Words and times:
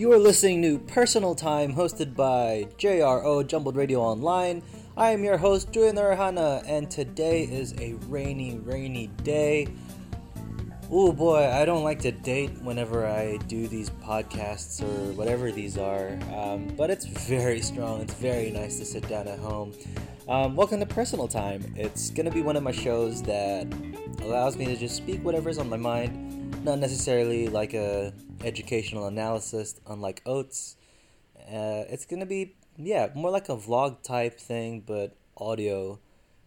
You 0.00 0.10
are 0.12 0.18
listening 0.18 0.62
to 0.62 0.78
Personal 0.78 1.34
Time, 1.34 1.74
hosted 1.74 2.16
by 2.16 2.68
JRO 2.78 3.46
Jumbled 3.46 3.76
Radio 3.76 4.00
Online. 4.00 4.62
I 4.96 5.10
am 5.10 5.22
your 5.22 5.36
host, 5.36 5.72
Julian 5.72 5.96
Arahana, 5.96 6.64
and 6.66 6.90
today 6.90 7.42
is 7.42 7.74
a 7.78 7.92
rainy, 8.08 8.56
rainy 8.60 9.08
day. 9.22 9.68
Oh 10.90 11.12
boy, 11.12 11.46
I 11.52 11.66
don't 11.66 11.84
like 11.84 11.98
to 11.98 12.12
date 12.12 12.50
whenever 12.62 13.06
I 13.06 13.36
do 13.46 13.68
these 13.68 13.90
podcasts 13.90 14.82
or 14.82 15.12
whatever 15.12 15.52
these 15.52 15.76
are, 15.76 16.18
um, 16.34 16.72
but 16.78 16.88
it's 16.88 17.04
very 17.04 17.60
strong. 17.60 18.00
It's 18.00 18.14
very 18.14 18.50
nice 18.50 18.78
to 18.78 18.86
sit 18.86 19.06
down 19.06 19.28
at 19.28 19.38
home. 19.38 19.74
Um, 20.28 20.56
welcome 20.56 20.80
to 20.80 20.86
Personal 20.86 21.28
Time. 21.28 21.74
It's 21.76 22.08
gonna 22.08 22.30
be 22.30 22.40
one 22.40 22.56
of 22.56 22.62
my 22.62 22.72
shows 22.72 23.22
that 23.24 23.66
allows 24.22 24.56
me 24.56 24.64
to 24.64 24.76
just 24.76 24.96
speak 24.96 25.22
whatever's 25.22 25.58
on 25.58 25.68
my 25.68 25.76
mind, 25.76 26.29
not 26.62 26.78
necessarily 26.78 27.48
like 27.48 27.74
a 27.74 28.12
educational 28.44 29.06
analysis, 29.06 29.80
unlike 29.86 30.22
Oats. 30.26 30.76
Uh, 31.38 31.84
it's 31.88 32.04
gonna 32.04 32.26
be 32.26 32.54
yeah, 32.76 33.08
more 33.14 33.30
like 33.30 33.48
a 33.48 33.56
vlog 33.56 34.02
type 34.02 34.38
thing, 34.38 34.82
but 34.86 35.16
audio. 35.36 35.98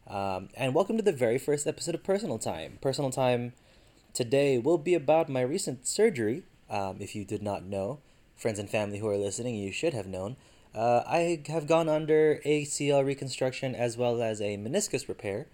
Um, 0.07 0.49
and 0.55 0.73
welcome 0.73 0.97
to 0.97 1.03
the 1.03 1.11
very 1.11 1.37
first 1.37 1.67
episode 1.67 1.95
of 1.95 2.03
Personal 2.03 2.37
Time. 2.37 2.77
Personal 2.81 3.11
Time 3.11 3.53
today 4.13 4.57
will 4.57 4.77
be 4.77 4.93
about 4.93 5.29
my 5.29 5.41
recent 5.41 5.87
surgery. 5.87 6.43
Um, 6.69 6.97
if 6.99 7.15
you 7.15 7.23
did 7.23 7.41
not 7.41 7.63
know, 7.63 7.99
friends 8.35 8.59
and 8.59 8.69
family 8.69 8.99
who 8.99 9.07
are 9.07 9.17
listening, 9.17 9.55
you 9.55 9.71
should 9.71 9.93
have 9.93 10.07
known. 10.07 10.35
Uh, 10.73 11.03
I 11.05 11.43
have 11.47 11.67
gone 11.67 11.87
under 11.87 12.41
ACL 12.45 13.05
reconstruction 13.05 13.75
as 13.75 13.95
well 13.95 14.21
as 14.21 14.41
a 14.41 14.57
meniscus 14.57 15.07
repair 15.07 15.47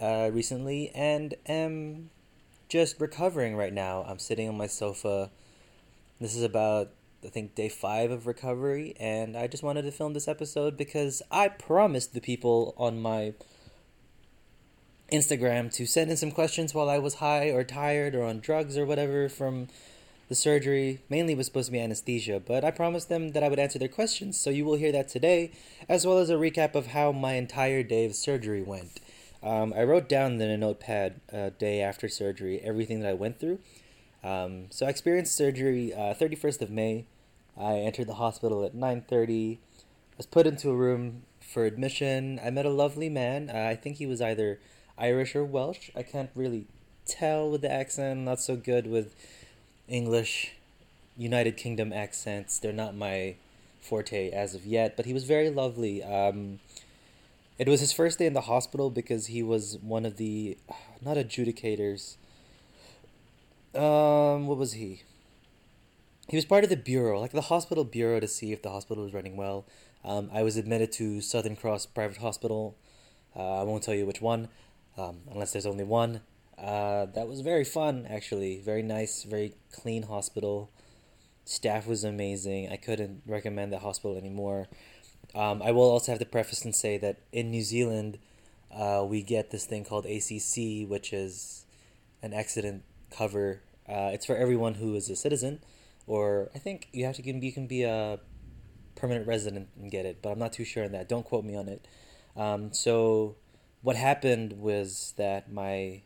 uh, 0.00 0.30
recently 0.32 0.90
and 0.94 1.34
am 1.46 2.10
just 2.68 3.00
recovering 3.00 3.56
right 3.56 3.72
now. 3.72 4.04
I'm 4.08 4.18
sitting 4.18 4.48
on 4.48 4.56
my 4.56 4.66
sofa. 4.66 5.30
This 6.20 6.34
is 6.34 6.42
about, 6.42 6.90
I 7.24 7.28
think, 7.28 7.54
day 7.54 7.68
five 7.68 8.10
of 8.10 8.26
recovery, 8.26 8.94
and 8.98 9.36
I 9.36 9.46
just 9.46 9.62
wanted 9.62 9.82
to 9.82 9.92
film 9.92 10.12
this 10.12 10.28
episode 10.28 10.76
because 10.76 11.22
I 11.30 11.48
promised 11.48 12.14
the 12.14 12.20
people 12.20 12.74
on 12.76 13.00
my 13.00 13.34
Instagram 15.12 15.72
to 15.74 15.86
send 15.86 16.10
in 16.10 16.16
some 16.16 16.30
questions 16.30 16.74
while 16.74 16.88
I 16.88 16.98
was 16.98 17.14
high 17.14 17.50
or 17.50 17.64
tired 17.64 18.14
or 18.14 18.24
on 18.24 18.40
drugs 18.40 18.78
or 18.78 18.86
whatever 18.86 19.28
from 19.28 19.68
the 20.28 20.34
surgery. 20.34 21.00
Mainly 21.10 21.34
was 21.34 21.46
supposed 21.46 21.66
to 21.66 21.72
be 21.72 21.80
anesthesia, 21.80 22.40
but 22.44 22.64
I 22.64 22.70
promised 22.70 23.08
them 23.08 23.32
that 23.32 23.42
I 23.42 23.48
would 23.48 23.58
answer 23.58 23.78
their 23.78 23.88
questions, 23.88 24.40
so 24.40 24.50
you 24.50 24.64
will 24.64 24.76
hear 24.76 24.92
that 24.92 25.08
today, 25.08 25.52
as 25.88 26.06
well 26.06 26.18
as 26.18 26.30
a 26.30 26.34
recap 26.34 26.74
of 26.74 26.88
how 26.88 27.12
my 27.12 27.34
entire 27.34 27.82
day 27.82 28.04
of 28.06 28.14
surgery 28.14 28.62
went. 28.62 29.00
Um, 29.44 29.74
I 29.76 29.84
wrote 29.84 30.08
down 30.08 30.40
in 30.40 30.50
a 30.50 30.56
notepad 30.56 31.20
uh, 31.30 31.50
day 31.58 31.82
after 31.82 32.08
surgery 32.08 32.60
everything 32.60 33.00
that 33.00 33.10
I 33.10 33.12
went 33.12 33.38
through. 33.38 33.58
Um, 34.24 34.68
so 34.70 34.86
I 34.86 34.88
experienced 34.88 35.36
surgery 35.36 35.92
uh, 35.92 36.14
31st 36.14 36.62
of 36.62 36.70
May. 36.70 37.04
I 37.54 37.74
entered 37.74 38.06
the 38.06 38.14
hospital 38.14 38.64
at 38.64 38.74
9:30. 38.74 39.58
Was 40.16 40.26
put 40.26 40.46
into 40.46 40.70
a 40.70 40.74
room 40.74 41.24
for 41.40 41.66
admission. 41.66 42.40
I 42.42 42.48
met 42.50 42.64
a 42.64 42.70
lovely 42.70 43.10
man. 43.10 43.50
Uh, 43.50 43.68
I 43.68 43.74
think 43.74 43.96
he 43.96 44.06
was 44.06 44.22
either 44.22 44.60
Irish 44.96 45.36
or 45.36 45.44
Welsh. 45.44 45.90
I 45.94 46.02
can't 46.02 46.30
really 46.34 46.66
tell 47.04 47.50
with 47.50 47.60
the 47.60 47.70
accent. 47.70 48.20
Not 48.20 48.40
so 48.40 48.56
good 48.56 48.86
with 48.86 49.14
English, 49.88 50.52
United 51.18 51.58
Kingdom 51.58 51.92
accents. 51.92 52.58
They're 52.58 52.72
not 52.72 52.96
my 52.96 53.34
forte 53.80 54.30
as 54.30 54.54
of 54.54 54.64
yet. 54.64 54.96
But 54.96 55.04
he 55.04 55.12
was 55.12 55.24
very 55.24 55.50
lovely. 55.50 56.02
Um, 56.02 56.60
it 57.58 57.68
was 57.68 57.80
his 57.80 57.92
first 57.92 58.18
day 58.18 58.26
in 58.26 58.32
the 58.32 58.42
hospital 58.42 58.90
because 58.90 59.26
he 59.26 59.42
was 59.42 59.78
one 59.80 60.04
of 60.04 60.16
the 60.16 60.58
not 61.04 61.16
adjudicators. 61.16 62.16
Um, 63.74 64.46
what 64.46 64.58
was 64.58 64.74
he? 64.74 65.02
He 66.28 66.36
was 66.36 66.44
part 66.44 66.64
of 66.64 66.70
the 66.70 66.76
bureau, 66.76 67.20
like 67.20 67.32
the 67.32 67.42
hospital 67.42 67.84
bureau, 67.84 68.18
to 68.18 68.28
see 68.28 68.52
if 68.52 68.62
the 68.62 68.70
hospital 68.70 69.04
was 69.04 69.12
running 69.12 69.36
well. 69.36 69.66
Um, 70.04 70.30
I 70.32 70.42
was 70.42 70.56
admitted 70.56 70.90
to 70.92 71.20
Southern 71.20 71.56
Cross 71.56 71.86
Private 71.86 72.18
Hospital. 72.18 72.76
Uh, 73.36 73.60
I 73.60 73.62
won't 73.62 73.82
tell 73.82 73.94
you 73.94 74.06
which 74.06 74.22
one, 74.22 74.48
um, 74.96 75.18
unless 75.30 75.52
there's 75.52 75.66
only 75.66 75.84
one. 75.84 76.20
Uh, 76.56 77.06
that 77.06 77.28
was 77.28 77.40
very 77.40 77.64
fun, 77.64 78.06
actually. 78.08 78.60
Very 78.60 78.82
nice, 78.82 79.24
very 79.24 79.54
clean 79.72 80.04
hospital. 80.04 80.70
Staff 81.44 81.86
was 81.86 82.04
amazing. 82.04 82.70
I 82.70 82.76
couldn't 82.76 83.22
recommend 83.26 83.72
the 83.72 83.80
hospital 83.80 84.16
anymore. 84.16 84.68
Um, 85.34 85.62
I 85.62 85.72
will 85.72 85.90
also 85.90 86.12
have 86.12 86.18
to 86.20 86.26
preface 86.26 86.64
and 86.64 86.74
say 86.74 86.96
that 86.98 87.18
in 87.32 87.50
New 87.50 87.62
Zealand, 87.62 88.18
uh, 88.72 89.04
we 89.06 89.22
get 89.22 89.50
this 89.50 89.64
thing 89.64 89.84
called 89.84 90.06
ACC, 90.06 90.88
which 90.88 91.12
is 91.12 91.64
an 92.22 92.32
accident 92.32 92.82
cover. 93.10 93.60
Uh, 93.88 94.10
it's 94.12 94.26
for 94.26 94.36
everyone 94.36 94.74
who 94.74 94.94
is 94.94 95.10
a 95.10 95.16
citizen, 95.16 95.60
or 96.06 96.50
I 96.54 96.58
think 96.58 96.88
you 96.92 97.04
have 97.04 97.16
to 97.16 97.22
you 97.22 97.52
can 97.52 97.66
be 97.66 97.82
a 97.82 98.20
permanent 98.94 99.26
resident 99.26 99.68
and 99.80 99.90
get 99.90 100.06
it, 100.06 100.18
but 100.22 100.30
I'm 100.30 100.38
not 100.38 100.52
too 100.52 100.64
sure 100.64 100.84
on 100.84 100.92
that. 100.92 101.08
Don't 101.08 101.24
quote 101.24 101.44
me 101.44 101.56
on 101.56 101.68
it. 101.68 101.86
Um, 102.36 102.72
so 102.72 103.36
what 103.82 103.96
happened 103.96 104.54
was 104.54 105.14
that 105.16 105.52
my 105.52 106.02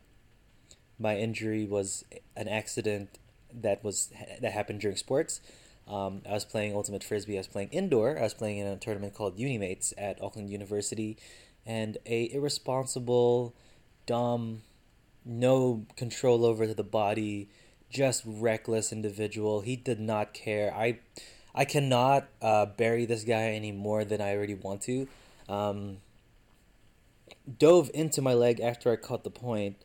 my 0.99 1.17
injury 1.17 1.65
was 1.65 2.05
an 2.37 2.49
accident 2.49 3.19
that 3.53 3.85
was 3.85 4.13
that 4.41 4.53
happened 4.53 4.81
during 4.81 4.97
sports. 4.97 5.41
Um, 5.89 6.21
I 6.29 6.33
was 6.33 6.45
playing 6.45 6.75
ultimate 6.75 7.03
frisbee. 7.03 7.37
I 7.37 7.41
was 7.41 7.47
playing 7.47 7.71
indoor. 7.71 8.19
I 8.19 8.23
was 8.23 8.35
playing 8.35 8.59
in 8.59 8.67
a 8.67 8.77
tournament 8.77 9.15
called 9.15 9.39
Unimates 9.39 9.95
at 9.97 10.23
Auckland 10.23 10.51
University, 10.51 11.17
and 11.65 11.97
a 12.05 12.31
irresponsible, 12.33 13.55
dumb, 14.07 14.63
no 15.25 15.87
control 15.97 16.45
over 16.45 16.67
the 16.67 16.85
body, 16.85 17.49
just 17.91 18.23
reckless 18.27 18.93
individual. 18.93 19.63
He 19.63 19.77
did 19.77 19.99
not 19.99 20.35
care. 20.35 20.73
I, 20.75 20.99
I 21.55 21.65
cannot 21.65 22.29
uh, 22.43 22.67
bury 22.67 23.07
this 23.07 23.25
guy 23.25 23.51
any 23.51 23.73
more 23.73 24.05
than 24.05 24.21
I 24.21 24.35
already 24.35 24.55
want 24.55 24.83
to. 24.83 25.09
Um, 25.49 25.99
dove 27.59 27.91
into 27.95 28.21
my 28.21 28.35
leg 28.35 28.61
after 28.61 28.93
I 28.93 28.97
caught 28.97 29.25
the 29.25 29.31
point. 29.31 29.77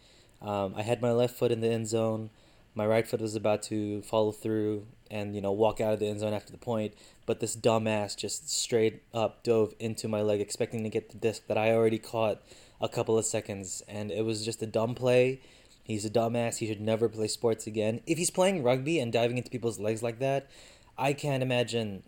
Um, 0.41 0.73
I 0.75 0.81
had 0.81 1.01
my 1.01 1.11
left 1.11 1.35
foot 1.35 1.51
in 1.51 1.61
the 1.61 1.69
end 1.69 1.87
zone. 1.87 2.29
My 2.75 2.85
right 2.85 3.07
foot 3.07 3.21
was 3.21 3.35
about 3.35 3.63
to 3.63 4.01
follow 4.01 4.31
through 4.31 4.85
and 5.11 5.35
you 5.35 5.41
know 5.41 5.51
walk 5.51 5.81
out 5.81 5.93
of 5.93 5.99
the 5.99 6.07
end 6.07 6.19
zone 6.19 6.33
after 6.33 6.51
the 6.51 6.57
point, 6.57 6.93
but 7.25 7.39
this 7.39 7.55
dumbass 7.55 8.15
just 8.17 8.49
straight 8.49 9.03
up 9.13 9.43
dove 9.43 9.73
into 9.79 10.07
my 10.07 10.21
leg, 10.21 10.41
expecting 10.41 10.83
to 10.83 10.89
get 10.89 11.09
the 11.09 11.17
disc 11.17 11.47
that 11.47 11.57
I 11.57 11.71
already 11.71 11.99
caught 11.99 12.41
a 12.81 12.89
couple 12.89 13.17
of 13.17 13.25
seconds, 13.25 13.83
and 13.87 14.11
it 14.11 14.25
was 14.25 14.43
just 14.43 14.61
a 14.61 14.67
dumb 14.67 14.95
play. 14.95 15.39
He's 15.83 16.05
a 16.05 16.09
dumbass. 16.09 16.57
He 16.57 16.67
should 16.67 16.81
never 16.81 17.09
play 17.09 17.27
sports 17.27 17.67
again. 17.67 18.01
If 18.05 18.17
he's 18.17 18.29
playing 18.29 18.63
rugby 18.63 18.99
and 18.99 19.11
diving 19.11 19.37
into 19.37 19.49
people's 19.49 19.79
legs 19.79 20.01
like 20.01 20.19
that, 20.19 20.49
I 20.97 21.13
can't 21.13 21.43
imagine. 21.43 22.03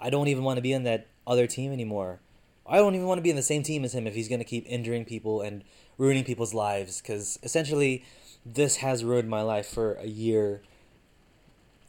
I 0.00 0.10
don't 0.10 0.28
even 0.28 0.44
want 0.44 0.58
to 0.58 0.62
be 0.62 0.74
on 0.74 0.84
that 0.84 1.08
other 1.26 1.46
team 1.46 1.72
anymore. 1.72 2.20
I 2.66 2.76
don't 2.76 2.94
even 2.94 3.06
want 3.06 3.18
to 3.18 3.22
be 3.22 3.30
in 3.30 3.36
the 3.36 3.42
same 3.42 3.62
team 3.62 3.84
as 3.84 3.94
him 3.94 4.06
if 4.06 4.14
he's 4.14 4.28
going 4.28 4.38
to 4.38 4.44
keep 4.44 4.64
injuring 4.68 5.04
people 5.04 5.40
and 5.40 5.64
ruining 5.98 6.24
people's 6.24 6.54
lives. 6.54 7.00
Because 7.00 7.38
essentially, 7.42 8.04
this 8.46 8.76
has 8.76 9.04
ruined 9.04 9.28
my 9.28 9.42
life 9.42 9.66
for 9.66 9.94
a 9.94 10.06
year, 10.06 10.62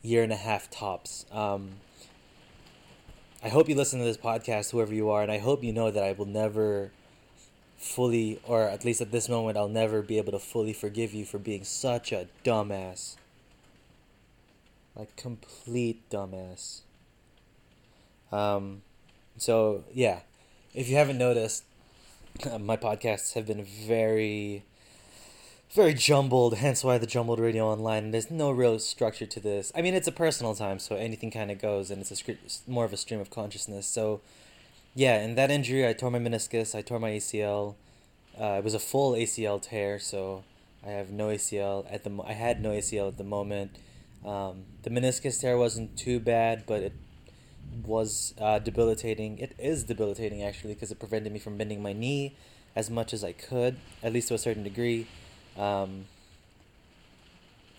year 0.03 0.21
and 0.21 0.31
a 0.31 0.37
half 0.37 0.69
tops. 0.69 1.25
Um, 1.31 1.71
I 3.43 3.49
hope 3.49 3.67
you 3.67 3.75
listen 3.75 3.99
to 3.99 4.05
this 4.05 4.17
podcast, 4.17 4.71
whoever 4.71 4.93
you 4.93 5.09
are, 5.09 5.23
and 5.23 5.31
I 5.31 5.39
hope 5.39 5.63
you 5.63 5.73
know 5.73 5.89
that 5.89 6.03
I 6.03 6.11
will 6.11 6.25
never 6.27 6.91
fully, 7.77 8.39
or 8.45 8.63
at 8.63 8.85
least 8.85 9.01
at 9.01 9.11
this 9.11 9.27
moment, 9.27 9.57
I'll 9.57 9.67
never 9.67 10.01
be 10.01 10.17
able 10.17 10.31
to 10.31 10.39
fully 10.39 10.73
forgive 10.73 11.13
you 11.13 11.25
for 11.25 11.37
being 11.37 11.63
such 11.63 12.11
a 12.11 12.27
dumbass. 12.43 13.15
Like, 14.95 15.15
complete 15.15 16.09
dumbass. 16.09 16.81
Um, 18.31 18.83
so, 19.37 19.83
yeah. 19.93 20.19
If 20.73 20.89
you 20.89 20.95
haven't 20.95 21.17
noticed, 21.17 21.63
my 22.59 22.77
podcasts 22.77 23.33
have 23.33 23.47
been 23.47 23.63
very, 23.63 24.63
very 25.73 25.93
jumbled, 25.93 26.57
hence 26.57 26.83
why 26.83 26.99
the 26.99 27.07
Jumbled 27.07 27.39
Radio 27.39 27.67
Online. 27.67 28.11
There's 28.11 28.29
no 28.29 28.51
real 28.51 28.77
structure 28.77 29.25
to 29.25 29.39
this. 29.39 29.71
I 29.75 29.81
mean, 29.81 29.95
it's 29.95 30.07
a 30.07 30.11
personal 30.11 30.53
time, 30.53 30.77
so 30.77 30.95
anything 30.95 31.31
kind 31.31 31.49
of 31.49 31.59
goes, 31.59 31.89
and 31.89 31.99
it's 31.99 32.11
a 32.11 32.15
sc- 32.15 32.67
more 32.67 32.85
of 32.85 32.93
a 32.93 32.97
stream 32.97 33.19
of 33.19 33.31
consciousness. 33.31 33.87
So, 33.87 34.21
yeah, 34.93 35.23
in 35.23 35.33
that 35.35 35.49
injury, 35.49 35.87
I 35.87 35.93
tore 35.93 36.11
my 36.11 36.19
meniscus, 36.19 36.75
I 36.75 36.83
tore 36.83 36.99
my 36.99 37.11
ACL. 37.11 37.73
Uh, 38.39 38.57
it 38.59 38.63
was 38.63 38.75
a 38.75 38.79
full 38.79 39.13
ACL 39.13 39.59
tear, 39.59 39.97
so 39.97 40.43
I 40.85 40.91
have 40.91 41.09
no 41.09 41.29
ACL 41.29 41.87
at 41.91 42.03
the. 42.03 42.11
Mo- 42.11 42.25
I 42.27 42.33
had 42.33 42.61
no 42.61 42.69
ACL 42.69 43.07
at 43.07 43.17
the 43.17 43.23
moment. 43.23 43.71
Um, 44.23 44.65
the 44.83 44.91
meniscus 44.91 45.41
tear 45.41 45.57
wasn't 45.57 45.97
too 45.97 46.19
bad, 46.19 46.65
but 46.67 46.83
it 46.83 46.93
was 47.83 48.35
uh, 48.39 48.59
debilitating. 48.59 49.39
It 49.39 49.55
is 49.57 49.83
debilitating 49.83 50.43
actually 50.43 50.75
because 50.75 50.91
it 50.91 50.99
prevented 50.99 51.33
me 51.33 51.39
from 51.39 51.57
bending 51.57 51.81
my 51.81 51.93
knee 51.93 52.35
as 52.75 52.91
much 52.91 53.11
as 53.11 53.23
I 53.23 53.31
could, 53.31 53.77
at 54.03 54.13
least 54.13 54.27
to 54.27 54.35
a 54.35 54.37
certain 54.37 54.63
degree. 54.63 55.07
Um, 55.57 56.05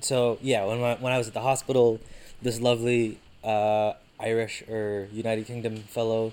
so 0.00 0.38
yeah, 0.43 0.65
when 0.65 0.82
I, 0.82 0.94
when 0.97 1.12
I 1.12 1.19
was 1.19 1.29
at 1.29 1.35
the 1.35 1.41
hospital, 1.41 2.00
this 2.43 2.61
lovely 2.61 3.19
uh, 3.43 3.94
Irish 4.21 4.62
or 4.69 5.09
United 5.12 5.47
Kingdom 5.47 5.79
fellow 5.79 6.32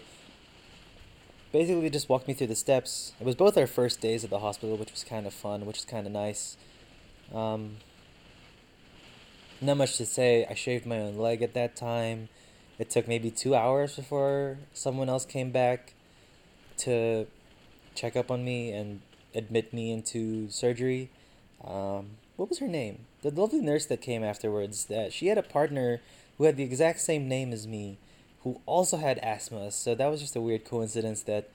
basically 1.52 1.90
just 1.90 2.10
walked 2.10 2.28
me 2.28 2.34
through 2.34 2.48
the 2.48 2.56
steps. 2.56 3.14
It 3.20 3.26
was 3.26 3.36
both 3.36 3.58
our 3.58 3.68
first 3.68 4.02
days 4.02 4.24
at 4.24 4.30
the 4.30 4.40
hospital, 4.40 4.78
which 4.78 4.92
was 4.92 5.04
kind 5.04 5.28
of 5.28 5.34
fun, 5.34 5.66
which 5.66 5.78
was 5.78 5.86
kind 5.86 6.06
of 6.08 6.14
nice. 6.14 6.58
Um, 7.34 7.78
not 9.60 9.78
much 9.78 9.98
to 9.98 10.06
say. 10.06 10.46
I 10.50 10.54
shaved 10.54 10.86
my 10.86 11.00
own 11.00 11.18
leg 11.18 11.42
at 11.42 11.54
that 11.54 11.76
time. 11.76 12.30
It 12.80 12.90
took 12.90 13.08
maybe 13.08 13.30
two 13.30 13.54
hours 13.54 13.96
before 13.96 14.58
someone 14.74 15.08
else 15.08 15.26
came 15.26 15.52
back 15.52 15.94
to 16.78 17.28
check 17.94 18.16
up 18.16 18.32
on 18.32 18.44
me 18.44 18.72
and 18.72 19.02
admit 19.36 19.74
me 19.74 19.92
into 19.92 20.50
surgery. 20.50 21.10
Um, 21.64 22.18
what 22.36 22.50
was 22.50 22.60
her 22.60 22.68
name? 22.68 23.06
The 23.22 23.32
lovely 23.32 23.62
nurse 23.62 23.86
that 23.86 24.02
came 24.02 24.24
afterwards. 24.24 24.86
That 24.86 25.14
she 25.14 25.28
had 25.28 25.38
a 25.38 25.44
partner 25.44 26.02
who 26.38 26.46
had 26.46 26.58
the 26.58 26.64
exact 26.64 27.02
same 27.02 27.28
name 27.28 27.54
as 27.54 27.68
me, 27.68 27.98
who 28.44 28.62
also 28.66 28.98
had 28.98 29.20
asthma. 29.20 29.72
So 29.72 29.96
that 29.96 30.08
was 30.08 30.22
just 30.22 30.36
a 30.36 30.42
weird 30.42 30.66
coincidence 30.66 31.22
that 31.24 31.50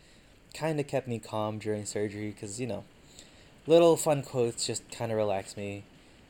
kind 0.55 0.79
of 0.81 0.87
kept 0.87 1.09
me 1.09 1.19
calm 1.19 1.59
during 1.59 1.85
surgery 1.85 2.31
because 2.31 2.61
you 2.61 2.67
know, 2.67 2.85
little 3.67 3.97
fun 3.97 4.23
quotes 4.23 4.67
just 4.67 4.91
kind 4.91 5.11
of 5.11 5.19
relax 5.19 5.57
me, 5.57 5.85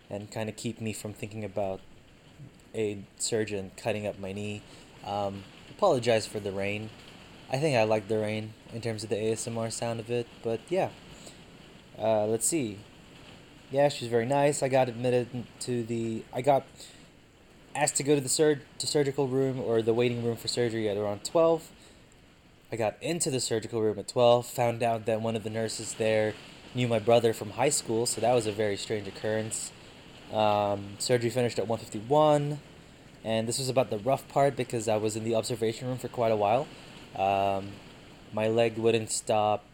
and 0.08 0.30
kind 0.30 0.48
of 0.48 0.56
keep 0.56 0.80
me 0.80 0.92
from 0.92 1.12
thinking 1.12 1.44
about 1.44 1.80
a 2.74 2.98
surgeon 3.18 3.72
cutting 3.76 4.06
up 4.06 4.18
my 4.18 4.32
knee. 4.32 4.62
Um, 5.04 5.44
apologize 5.70 6.26
for 6.26 6.40
the 6.40 6.52
rain. 6.52 6.90
I 7.50 7.58
think 7.58 7.76
I 7.76 7.84
like 7.84 8.08
the 8.08 8.18
rain 8.18 8.54
in 8.72 8.80
terms 8.80 9.04
of 9.04 9.10
the 9.10 9.16
ASMR 9.16 9.70
sound 9.70 10.00
of 10.00 10.10
it, 10.10 10.26
but 10.42 10.60
yeah. 10.68 10.90
Uh, 11.98 12.26
let's 12.26 12.46
see. 12.46 12.78
Yeah, 13.70 13.88
she's 13.88 14.08
very 14.08 14.26
nice. 14.26 14.62
I 14.62 14.68
got 14.68 14.88
admitted 14.88 15.44
to 15.60 15.82
the. 15.82 16.22
I 16.32 16.40
got 16.40 16.64
asked 17.74 17.96
to 17.96 18.04
go 18.04 18.14
to 18.14 18.20
the 18.20 18.28
sur- 18.28 18.60
to 18.78 18.86
surgical 18.86 19.26
room 19.26 19.60
or 19.60 19.82
the 19.82 19.92
waiting 19.92 20.24
room 20.24 20.36
for 20.36 20.46
surgery 20.46 20.88
at 20.88 20.96
around 20.96 21.24
twelve. 21.24 21.68
I 22.70 22.76
got 22.76 22.96
into 23.00 23.30
the 23.30 23.40
surgical 23.40 23.82
room 23.82 23.98
at 23.98 24.06
twelve. 24.06 24.46
Found 24.46 24.84
out 24.84 25.06
that 25.06 25.20
one 25.20 25.34
of 25.34 25.42
the 25.42 25.50
nurses 25.50 25.94
there 25.94 26.34
knew 26.76 26.86
my 26.86 27.00
brother 27.00 27.32
from 27.32 27.50
high 27.50 27.70
school, 27.70 28.06
so 28.06 28.20
that 28.20 28.32
was 28.32 28.46
a 28.46 28.52
very 28.52 28.76
strange 28.76 29.08
occurrence. 29.08 29.72
Um, 30.32 30.90
surgery 30.98 31.30
finished 31.30 31.58
at 31.58 31.66
one 31.66 31.80
fifty 31.80 31.98
one, 31.98 32.60
and 33.24 33.48
this 33.48 33.58
was 33.58 33.68
about 33.68 33.90
the 33.90 33.98
rough 33.98 34.28
part 34.28 34.54
because 34.54 34.86
I 34.86 34.96
was 34.96 35.16
in 35.16 35.24
the 35.24 35.34
observation 35.34 35.88
room 35.88 35.98
for 35.98 36.08
quite 36.08 36.30
a 36.30 36.36
while. 36.36 36.68
Um, 37.16 37.72
my 38.32 38.46
leg 38.46 38.78
wouldn't 38.78 39.10
stop 39.10 39.64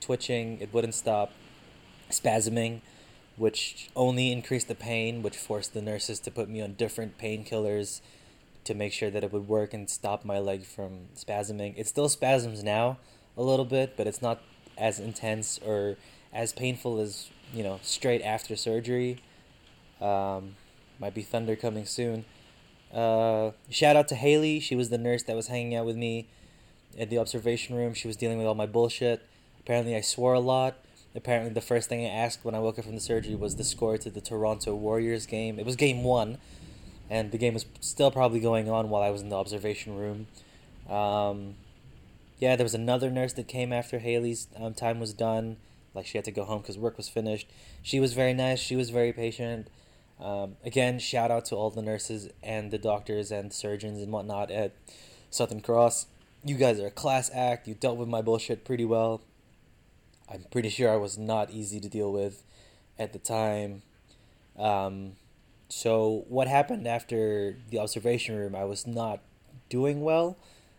twitching. 0.00 0.58
It 0.60 0.74
wouldn't 0.74 0.94
stop 0.94 1.30
spasming 2.10 2.80
which 3.36 3.90
only 3.96 4.30
increased 4.30 4.68
the 4.68 4.74
pain, 4.74 5.22
which 5.22 5.36
forced 5.36 5.74
the 5.74 5.82
nurses 5.82 6.20
to 6.20 6.30
put 6.30 6.48
me 6.48 6.60
on 6.60 6.74
different 6.74 7.18
painkillers 7.18 8.00
to 8.64 8.74
make 8.74 8.92
sure 8.92 9.10
that 9.10 9.24
it 9.24 9.32
would 9.32 9.48
work 9.48 9.74
and 9.74 9.90
stop 9.90 10.24
my 10.24 10.38
leg 10.38 10.64
from 10.64 11.06
spasming. 11.16 11.74
It 11.76 11.88
still 11.88 12.08
spasms 12.08 12.62
now 12.62 12.98
a 13.36 13.42
little 13.42 13.64
bit, 13.64 13.96
but 13.96 14.06
it's 14.06 14.22
not 14.22 14.40
as 14.78 14.98
intense 14.98 15.58
or 15.58 15.96
as 16.32 16.52
painful 16.52 17.00
as, 17.00 17.30
you 17.52 17.62
know, 17.62 17.80
straight 17.82 18.22
after 18.22 18.54
surgery. 18.56 19.20
Um, 20.00 20.56
might 20.98 21.14
be 21.14 21.22
thunder 21.22 21.56
coming 21.56 21.86
soon. 21.86 22.24
Uh, 22.92 23.52
shout 23.70 23.96
out 23.96 24.08
to 24.08 24.14
Haley. 24.14 24.60
She 24.60 24.76
was 24.76 24.90
the 24.90 24.98
nurse 24.98 25.22
that 25.24 25.34
was 25.34 25.48
hanging 25.48 25.74
out 25.74 25.86
with 25.86 25.96
me 25.96 26.28
at 26.98 27.10
the 27.10 27.18
observation 27.18 27.74
room. 27.74 27.94
She 27.94 28.06
was 28.06 28.16
dealing 28.16 28.38
with 28.38 28.46
all 28.46 28.54
my 28.54 28.66
bullshit. 28.66 29.26
Apparently, 29.60 29.96
I 29.96 30.00
swore 30.00 30.34
a 30.34 30.40
lot. 30.40 30.76
Apparently, 31.14 31.52
the 31.52 31.60
first 31.60 31.88
thing 31.88 32.04
I 32.04 32.08
asked 32.08 32.44
when 32.44 32.54
I 32.54 32.58
woke 32.58 32.78
up 32.78 32.86
from 32.86 32.94
the 32.94 33.00
surgery 33.00 33.34
was 33.34 33.56
the 33.56 33.64
score 33.64 33.98
to 33.98 34.10
the 34.10 34.20
Toronto 34.20 34.74
Warriors 34.74 35.26
game. 35.26 35.58
It 35.58 35.66
was 35.66 35.76
game 35.76 36.04
one, 36.04 36.38
and 37.10 37.32
the 37.32 37.38
game 37.38 37.54
was 37.54 37.66
still 37.80 38.10
probably 38.10 38.40
going 38.40 38.70
on 38.70 38.88
while 38.88 39.02
I 39.02 39.10
was 39.10 39.20
in 39.20 39.28
the 39.28 39.36
observation 39.36 39.96
room. 39.96 40.26
Um, 40.88 41.56
yeah, 42.38 42.56
there 42.56 42.64
was 42.64 42.74
another 42.74 43.10
nurse 43.10 43.34
that 43.34 43.46
came 43.46 43.72
after 43.72 43.98
Haley's 43.98 44.48
um, 44.56 44.72
time 44.74 45.00
was 45.00 45.12
done. 45.12 45.58
Like, 45.94 46.06
she 46.06 46.16
had 46.16 46.24
to 46.24 46.30
go 46.30 46.44
home 46.44 46.62
because 46.62 46.78
work 46.78 46.96
was 46.96 47.08
finished. 47.08 47.46
She 47.82 48.00
was 48.00 48.14
very 48.14 48.32
nice, 48.32 48.58
she 48.58 48.76
was 48.76 48.88
very 48.88 49.12
patient. 49.12 49.68
Um, 50.18 50.56
again, 50.64 50.98
shout 50.98 51.30
out 51.30 51.44
to 51.46 51.56
all 51.56 51.70
the 51.70 51.82
nurses 51.82 52.30
and 52.42 52.70
the 52.70 52.78
doctors 52.78 53.30
and 53.30 53.52
surgeons 53.52 54.00
and 54.00 54.12
whatnot 54.12 54.50
at 54.50 54.72
Southern 55.30 55.60
Cross. 55.60 56.06
You 56.44 56.56
guys 56.56 56.80
are 56.80 56.86
a 56.86 56.90
class 56.90 57.30
act. 57.34 57.68
You 57.68 57.74
dealt 57.74 57.96
with 57.96 58.08
my 58.08 58.22
bullshit 58.22 58.64
pretty 58.64 58.84
well. 58.84 59.20
I'm 60.30 60.44
pretty 60.50 60.68
sure 60.68 60.90
I 60.90 60.96
was 60.96 61.18
not 61.18 61.50
easy 61.50 61.80
to 61.80 61.88
deal 61.88 62.12
with 62.12 62.44
at 62.98 63.12
the 63.12 63.18
time. 63.18 63.82
Um, 64.58 65.12
so 65.68 66.24
what 66.28 66.48
happened 66.48 66.86
after 66.86 67.56
the 67.70 67.78
observation 67.78 68.36
room? 68.36 68.54
I 68.54 68.64
was 68.64 68.86
not 68.86 69.20
doing 69.68 70.02
well 70.02 70.36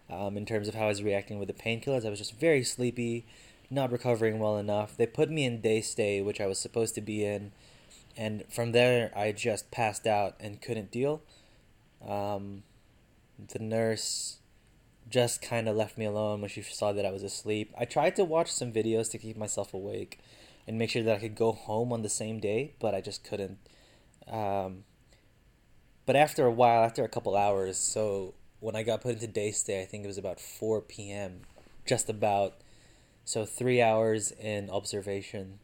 um, 0.09 0.37
in 0.37 0.45
terms 0.45 0.67
of 0.67 0.75
how 0.75 0.85
I 0.85 0.89
was 0.89 1.01
reacting 1.03 1.39
with 1.39 1.47
the 1.47 1.53
painkillers. 1.53 2.05
I 2.05 2.09
was 2.09 2.19
just 2.19 2.39
very 2.39 2.63
sleepy, 2.63 3.25
not 3.69 3.91
recovering 3.91 4.39
well 4.39 4.57
enough. 4.57 4.95
They 4.95 5.07
put 5.07 5.29
me 5.29 5.45
in 5.45 5.61
day 5.61 5.81
stay, 5.81 6.21
which 6.21 6.39
I 6.39 6.45
was 6.45 6.59
supposed 6.59 6.95
to 6.95 7.01
be 7.01 7.25
in, 7.25 7.51
and 8.15 8.43
from 8.49 8.71
there 8.71 9.11
I 9.15 9.31
just 9.31 9.71
passed 9.71 10.05
out 10.05 10.35
and 10.39 10.61
couldn't 10.61 10.91
deal. 10.91 11.21
Um, 12.07 12.63
the 13.51 13.59
nurse 13.59 14.37
just 15.09 15.41
kind 15.41 15.67
of 15.67 15.75
left 15.75 15.97
me 15.97 16.05
alone 16.05 16.41
when 16.41 16.49
she 16.49 16.61
saw 16.61 16.91
that 16.93 17.05
I 17.05 17.11
was 17.11 17.23
asleep. 17.23 17.73
I 17.77 17.85
tried 17.85 18.15
to 18.17 18.23
watch 18.23 18.51
some 18.51 18.71
videos 18.71 19.11
to 19.11 19.17
keep 19.17 19.37
myself 19.37 19.73
awake 19.73 20.19
and 20.67 20.77
make 20.77 20.89
sure 20.89 21.03
that 21.03 21.17
I 21.17 21.19
could 21.19 21.35
go 21.35 21.51
home 21.51 21.91
on 21.91 22.01
the 22.01 22.09
same 22.09 22.39
day, 22.39 22.73
but 22.79 22.95
I 22.95 23.01
just 23.01 23.23
couldn't. 23.23 23.57
Um, 24.31 24.85
but 26.05 26.15
after 26.15 26.45
a 26.45 26.51
while, 26.51 26.83
after 26.83 27.03
a 27.03 27.09
couple 27.09 27.35
hours, 27.35 27.77
so 27.77 28.33
when 28.59 28.75
I 28.75 28.83
got 28.83 29.01
put 29.01 29.15
into 29.15 29.27
day 29.27 29.51
stay, 29.51 29.81
I 29.81 29.85
think 29.85 30.03
it 30.03 30.07
was 30.07 30.17
about 30.17 30.39
4 30.39 30.81
p.m., 30.81 31.41
just 31.85 32.09
about. 32.09 32.55
So 33.25 33.45
three 33.45 33.81
hours 33.81 34.31
in 34.31 34.69
observation. 34.69 35.59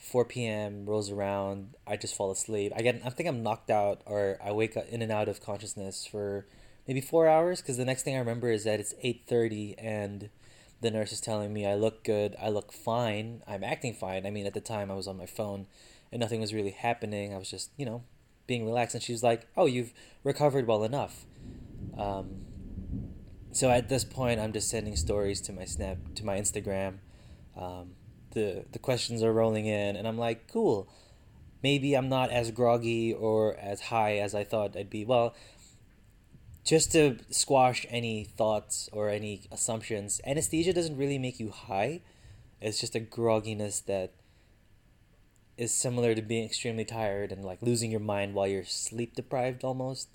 4 0.00 0.24
p.m. 0.24 0.86
rolls 0.86 1.10
around. 1.10 1.74
I 1.86 1.96
just 1.96 2.14
fall 2.14 2.30
asleep. 2.30 2.72
I 2.76 2.82
get. 2.82 3.00
I 3.04 3.10
think 3.10 3.28
I'm 3.28 3.42
knocked 3.42 3.70
out, 3.70 4.02
or 4.06 4.38
I 4.44 4.52
wake 4.52 4.76
up 4.76 4.88
in 4.88 5.02
and 5.02 5.10
out 5.10 5.28
of 5.28 5.40
consciousness 5.40 6.06
for 6.06 6.46
maybe 6.86 7.00
four 7.00 7.28
hours 7.28 7.60
because 7.60 7.76
the 7.76 7.84
next 7.84 8.02
thing 8.02 8.14
I 8.14 8.18
remember 8.18 8.50
is 8.50 8.64
that 8.64 8.80
it's 8.80 8.94
eight 9.02 9.24
thirty 9.26 9.76
and 9.78 10.30
the 10.80 10.90
nurse 10.90 11.12
is 11.12 11.20
telling 11.20 11.52
me 11.52 11.66
I 11.66 11.74
look 11.74 12.04
good, 12.04 12.36
I 12.40 12.48
look 12.48 12.72
fine, 12.72 13.42
I'm 13.46 13.64
acting 13.64 13.94
fine. 13.94 14.26
I 14.26 14.30
mean, 14.30 14.46
at 14.46 14.54
the 14.54 14.60
time 14.60 14.90
I 14.90 14.94
was 14.94 15.08
on 15.08 15.16
my 15.16 15.26
phone 15.26 15.66
and 16.12 16.20
nothing 16.20 16.40
was 16.40 16.54
really 16.54 16.70
happening. 16.70 17.34
I 17.34 17.38
was 17.38 17.50
just 17.50 17.70
you 17.76 17.86
know 17.86 18.02
being 18.46 18.64
relaxed, 18.64 18.94
and 18.94 19.02
she's 19.02 19.22
like, 19.22 19.46
"Oh, 19.56 19.66
you've 19.66 19.92
recovered 20.24 20.66
well 20.66 20.84
enough." 20.84 21.26
Um, 21.96 22.42
so 23.52 23.70
at 23.70 23.88
this 23.88 24.04
point, 24.04 24.40
I'm 24.40 24.52
just 24.52 24.68
sending 24.68 24.96
stories 24.96 25.40
to 25.42 25.52
my 25.52 25.64
snap 25.64 25.98
to 26.14 26.24
my 26.24 26.38
Instagram. 26.38 26.98
Um, 27.56 27.92
the 28.32 28.64
the 28.72 28.78
questions 28.78 29.22
are 29.22 29.32
rolling 29.32 29.66
in, 29.66 29.96
and 29.96 30.06
I'm 30.06 30.18
like, 30.18 30.50
"Cool." 30.50 30.88
Maybe 31.62 31.94
I'm 31.94 32.08
not 32.08 32.30
as 32.30 32.52
groggy 32.52 33.12
or 33.12 33.56
as 33.56 33.80
high 33.80 34.18
as 34.18 34.34
I 34.34 34.44
thought 34.44 34.76
I'd 34.76 34.90
be. 34.90 35.04
Well, 35.04 35.34
just 36.66 36.90
to 36.92 37.18
squash 37.30 37.86
any 37.88 38.24
thoughts 38.24 38.88
or 38.92 39.08
any 39.08 39.42
assumptions, 39.52 40.20
anesthesia 40.26 40.72
doesn't 40.72 40.96
really 40.96 41.18
make 41.18 41.38
you 41.38 41.50
high. 41.50 42.00
It's 42.60 42.80
just 42.80 42.96
a 42.96 43.00
grogginess 43.00 43.84
that 43.86 44.12
is 45.56 45.72
similar 45.72 46.14
to 46.14 46.22
being 46.22 46.44
extremely 46.44 46.84
tired 46.84 47.30
and 47.30 47.44
like 47.44 47.62
losing 47.62 47.90
your 47.90 48.00
mind 48.00 48.34
while 48.34 48.48
you're 48.48 48.64
sleep 48.64 49.14
deprived 49.14 49.62
almost. 49.62 50.08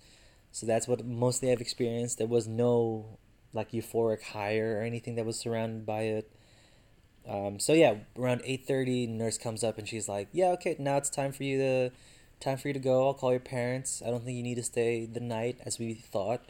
So 0.51 0.65
that's 0.65 0.87
what 0.87 1.05
mostly 1.05 1.51
I've 1.51 1.61
experienced. 1.61 2.17
There 2.17 2.27
was 2.27 2.47
no 2.47 3.17
like 3.53 3.71
euphoric 3.71 4.21
higher 4.21 4.77
or 4.77 4.83
anything 4.83 5.15
that 5.15 5.25
was 5.25 5.39
surrounded 5.39 5.85
by 5.85 6.01
it. 6.01 6.31
Um, 7.27 7.59
so 7.59 7.73
yeah, 7.73 7.95
around 8.17 8.41
eight 8.43 8.67
thirty, 8.67 9.07
nurse 9.07 9.37
comes 9.37 9.63
up 9.63 9.77
and 9.77 9.87
she's 9.87 10.09
like, 10.09 10.27
"Yeah, 10.33 10.47
okay, 10.49 10.75
now 10.79 10.97
it's 10.97 11.09
time 11.09 11.31
for 11.31 11.43
you 11.43 11.57
to 11.59 11.91
time 12.41 12.57
for 12.57 12.67
you 12.67 12.73
to 12.73 12.79
go. 12.79 13.07
I'll 13.07 13.13
call 13.13 13.31
your 13.31 13.39
parents. 13.39 14.01
I 14.05 14.09
don't 14.09 14.25
think 14.25 14.35
you 14.35 14.43
need 14.43 14.55
to 14.55 14.63
stay 14.63 15.05
the 15.05 15.19
night 15.19 15.59
as 15.65 15.79
we 15.79 15.93
thought. 15.93 16.43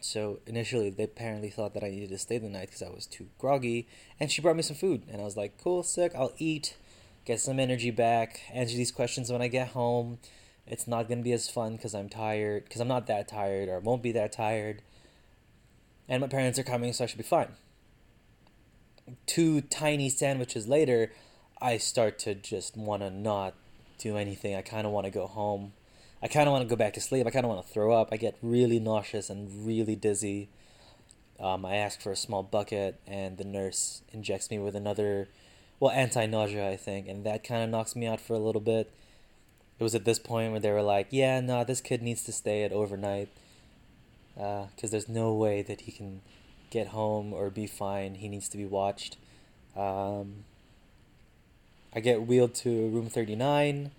So 0.00 0.40
initially, 0.46 0.90
they 0.90 1.04
apparently 1.04 1.50
thought 1.50 1.74
that 1.74 1.82
I 1.82 1.90
needed 1.90 2.10
to 2.10 2.18
stay 2.18 2.38
the 2.38 2.48
night 2.48 2.68
because 2.68 2.82
I 2.82 2.90
was 2.90 3.06
too 3.06 3.28
groggy. 3.38 3.88
And 4.20 4.30
she 4.30 4.40
brought 4.40 4.56
me 4.56 4.62
some 4.62 4.76
food, 4.76 5.02
and 5.10 5.20
I 5.20 5.24
was 5.24 5.36
like, 5.36 5.58
"Cool, 5.58 5.82
sick. 5.82 6.12
I'll 6.14 6.34
eat, 6.38 6.76
get 7.24 7.40
some 7.40 7.58
energy 7.58 7.90
back, 7.90 8.42
answer 8.52 8.76
these 8.76 8.92
questions 8.92 9.32
when 9.32 9.42
I 9.42 9.48
get 9.48 9.68
home. 9.68 10.18
It's 10.66 10.86
not 10.86 11.08
gonna 11.08 11.22
be 11.22 11.32
as 11.32 11.48
fun 11.48 11.76
because 11.76 11.94
I'm 11.94 12.08
tired, 12.08 12.64
because 12.64 12.80
I'm 12.80 12.88
not 12.88 13.06
that 13.06 13.28
tired, 13.28 13.68
or 13.68 13.80
won't 13.80 14.02
be 14.02 14.12
that 14.12 14.32
tired. 14.32 14.82
And 16.08 16.20
my 16.20 16.28
parents 16.28 16.58
are 16.58 16.64
coming, 16.64 16.92
so 16.92 17.04
I 17.04 17.06
should 17.06 17.18
be 17.18 17.24
fine." 17.24 17.56
Two 19.26 19.60
tiny 19.60 20.08
sandwiches 20.08 20.68
later, 20.68 21.12
I 21.60 21.78
start 21.78 22.18
to 22.20 22.34
just 22.34 22.76
want 22.76 23.02
to 23.02 23.10
not 23.10 23.54
do 23.98 24.16
anything. 24.16 24.54
I 24.54 24.62
kind 24.62 24.86
of 24.86 24.92
want 24.92 25.06
to 25.06 25.10
go 25.10 25.26
home. 25.26 25.72
I 26.22 26.28
kind 26.28 26.48
of 26.48 26.52
want 26.52 26.62
to 26.62 26.68
go 26.68 26.76
back 26.76 26.94
to 26.94 27.00
sleep. 27.00 27.26
I 27.26 27.30
kind 27.30 27.44
of 27.44 27.50
want 27.50 27.66
to 27.66 27.72
throw 27.72 27.92
up. 27.92 28.08
I 28.10 28.16
get 28.16 28.36
really 28.42 28.78
nauseous 28.78 29.30
and 29.30 29.66
really 29.66 29.96
dizzy. 29.96 30.48
Um, 31.38 31.66
I 31.66 31.76
ask 31.76 32.00
for 32.00 32.12
a 32.12 32.16
small 32.16 32.42
bucket, 32.42 32.98
and 33.06 33.36
the 33.36 33.44
nurse 33.44 34.02
injects 34.12 34.50
me 34.50 34.58
with 34.58 34.74
another, 34.74 35.28
well, 35.78 35.90
anti 35.90 36.24
nausea, 36.26 36.70
I 36.70 36.76
think, 36.76 37.08
and 37.08 37.24
that 37.26 37.44
kind 37.44 37.62
of 37.62 37.70
knocks 37.70 37.94
me 37.94 38.06
out 38.06 38.20
for 38.20 38.34
a 38.34 38.38
little 38.38 38.60
bit. 38.60 38.90
It 39.78 39.82
was 39.82 39.94
at 39.94 40.06
this 40.06 40.18
point 40.18 40.52
where 40.52 40.60
they 40.60 40.70
were 40.70 40.82
like, 40.82 41.08
yeah, 41.10 41.40
no, 41.40 41.62
this 41.62 41.82
kid 41.82 42.00
needs 42.00 42.22
to 42.24 42.32
stay 42.32 42.64
at 42.64 42.72
overnight 42.72 43.28
because 44.34 44.84
uh, 44.84 44.88
there's 44.90 45.08
no 45.08 45.34
way 45.34 45.62
that 45.62 45.82
he 45.82 45.92
can 45.92 46.22
get 46.70 46.88
home 46.88 47.32
or 47.32 47.50
be 47.50 47.66
fine. 47.66 48.14
He 48.16 48.28
needs 48.28 48.48
to 48.50 48.56
be 48.56 48.64
watched. 48.64 49.16
Um, 49.76 50.44
I 51.96 52.00
get 52.00 52.26
wheeled 52.26 52.54
to 52.56 52.90
room 52.90 53.08
39. 53.08 53.90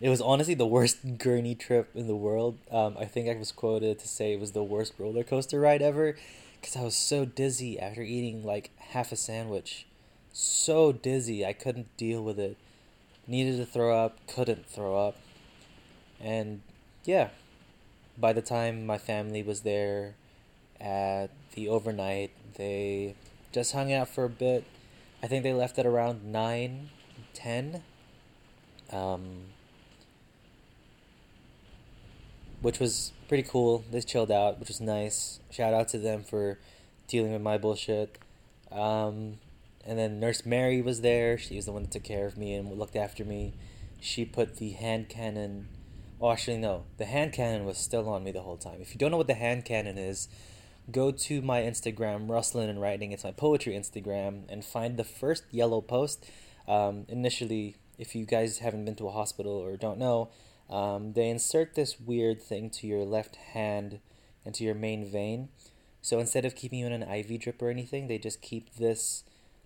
it 0.00 0.08
was 0.08 0.20
honestly 0.20 0.54
the 0.54 0.66
worst 0.66 0.98
gurney 1.18 1.54
trip 1.54 1.88
in 1.94 2.08
the 2.08 2.16
world. 2.16 2.58
Um, 2.68 2.96
I 2.98 3.04
think 3.04 3.28
I 3.28 3.36
was 3.36 3.52
quoted 3.52 4.00
to 4.00 4.08
say 4.08 4.32
it 4.32 4.40
was 4.40 4.50
the 4.50 4.64
worst 4.64 4.94
roller 4.98 5.22
coaster 5.22 5.60
ride 5.60 5.82
ever, 5.82 6.16
because 6.60 6.74
I 6.74 6.82
was 6.82 6.96
so 6.96 7.24
dizzy 7.24 7.78
after 7.78 8.02
eating 8.02 8.44
like 8.44 8.70
half 8.76 9.12
a 9.12 9.16
sandwich. 9.16 9.86
So 10.32 10.90
dizzy, 10.90 11.46
I 11.46 11.52
couldn't 11.52 11.96
deal 11.96 12.24
with 12.24 12.40
it. 12.40 12.56
Needed 13.28 13.56
to 13.58 13.66
throw 13.66 13.96
up, 13.96 14.18
couldn't 14.26 14.66
throw 14.66 14.96
up. 14.96 15.16
And 16.20 16.62
yeah, 17.04 17.28
by 18.18 18.32
the 18.32 18.42
time 18.42 18.84
my 18.84 18.98
family 18.98 19.44
was 19.44 19.60
there 19.60 20.14
at 20.80 21.28
the 21.54 21.68
overnight, 21.68 22.32
they 22.56 23.14
just 23.52 23.74
hung 23.74 23.92
out 23.92 24.08
for 24.08 24.24
a 24.24 24.28
bit. 24.28 24.64
I 25.22 25.28
think 25.28 25.44
they 25.44 25.52
left 25.52 25.78
at 25.78 25.86
around 25.86 26.24
9, 26.24 26.88
10. 27.34 27.82
Um, 28.90 29.44
which 32.62 32.78
was 32.78 33.12
pretty 33.28 33.42
cool. 33.42 33.84
They 33.90 34.00
chilled 34.00 34.30
out, 34.30 34.58
which 34.58 34.68
was 34.68 34.80
nice. 34.80 35.40
Shout 35.50 35.74
out 35.74 35.88
to 35.88 35.98
them 35.98 36.22
for 36.22 36.58
dealing 37.08 37.32
with 37.32 37.42
my 37.42 37.58
bullshit. 37.58 38.18
Um, 38.70 39.38
and 39.84 39.98
then 39.98 40.20
Nurse 40.20 40.46
Mary 40.46 40.80
was 40.80 41.00
there. 41.00 41.36
She 41.36 41.56
was 41.56 41.66
the 41.66 41.72
one 41.72 41.82
that 41.82 41.90
took 41.90 42.04
care 42.04 42.26
of 42.26 42.38
me 42.38 42.54
and 42.54 42.78
looked 42.78 42.96
after 42.96 43.24
me. 43.24 43.54
She 44.00 44.24
put 44.24 44.56
the 44.56 44.70
hand 44.70 45.08
cannon. 45.08 45.68
Oh, 46.20 46.30
actually, 46.30 46.58
no. 46.58 46.84
The 46.98 47.04
hand 47.04 47.32
cannon 47.32 47.64
was 47.64 47.78
still 47.78 48.08
on 48.08 48.22
me 48.22 48.30
the 48.30 48.42
whole 48.42 48.56
time. 48.56 48.78
If 48.80 48.94
you 48.94 48.98
don't 48.98 49.10
know 49.10 49.16
what 49.16 49.26
the 49.26 49.34
hand 49.34 49.64
cannon 49.64 49.98
is, 49.98 50.28
go 50.90 51.10
to 51.10 51.42
my 51.42 51.62
Instagram, 51.62 52.28
Wrusslin 52.28 52.68
and 52.68 52.80
Writing. 52.80 53.12
It's 53.12 53.24
my 53.24 53.32
poetry 53.32 53.74
Instagram, 53.74 54.42
and 54.48 54.64
find 54.64 54.96
the 54.96 55.04
first 55.04 55.44
yellow 55.50 55.80
post. 55.80 56.24
Um, 56.68 57.04
initially, 57.08 57.76
if 57.98 58.14
you 58.14 58.24
guys 58.24 58.58
haven't 58.58 58.84
been 58.84 58.96
to 58.96 59.08
a 59.08 59.12
hospital 59.12 59.52
or 59.52 59.76
don't 59.76 59.98
know, 59.98 60.30
um, 60.70 61.12
they 61.12 61.28
insert 61.28 61.74
this 61.74 62.00
weird 62.00 62.40
thing 62.40 62.70
to 62.70 62.86
your 62.86 63.04
left 63.04 63.36
hand 63.36 64.00
into 64.44 64.64
your 64.64 64.74
main 64.74 65.04
vein. 65.04 65.48
So 66.00 66.18
instead 66.18 66.44
of 66.44 66.56
keeping 66.56 66.80
you 66.80 66.86
in 66.86 66.92
an 66.92 67.02
IV 67.02 67.40
drip 67.40 67.62
or 67.62 67.70
anything, 67.70 68.08
they 68.08 68.18
just 68.18 68.40
keep 68.40 68.74
this 68.74 69.24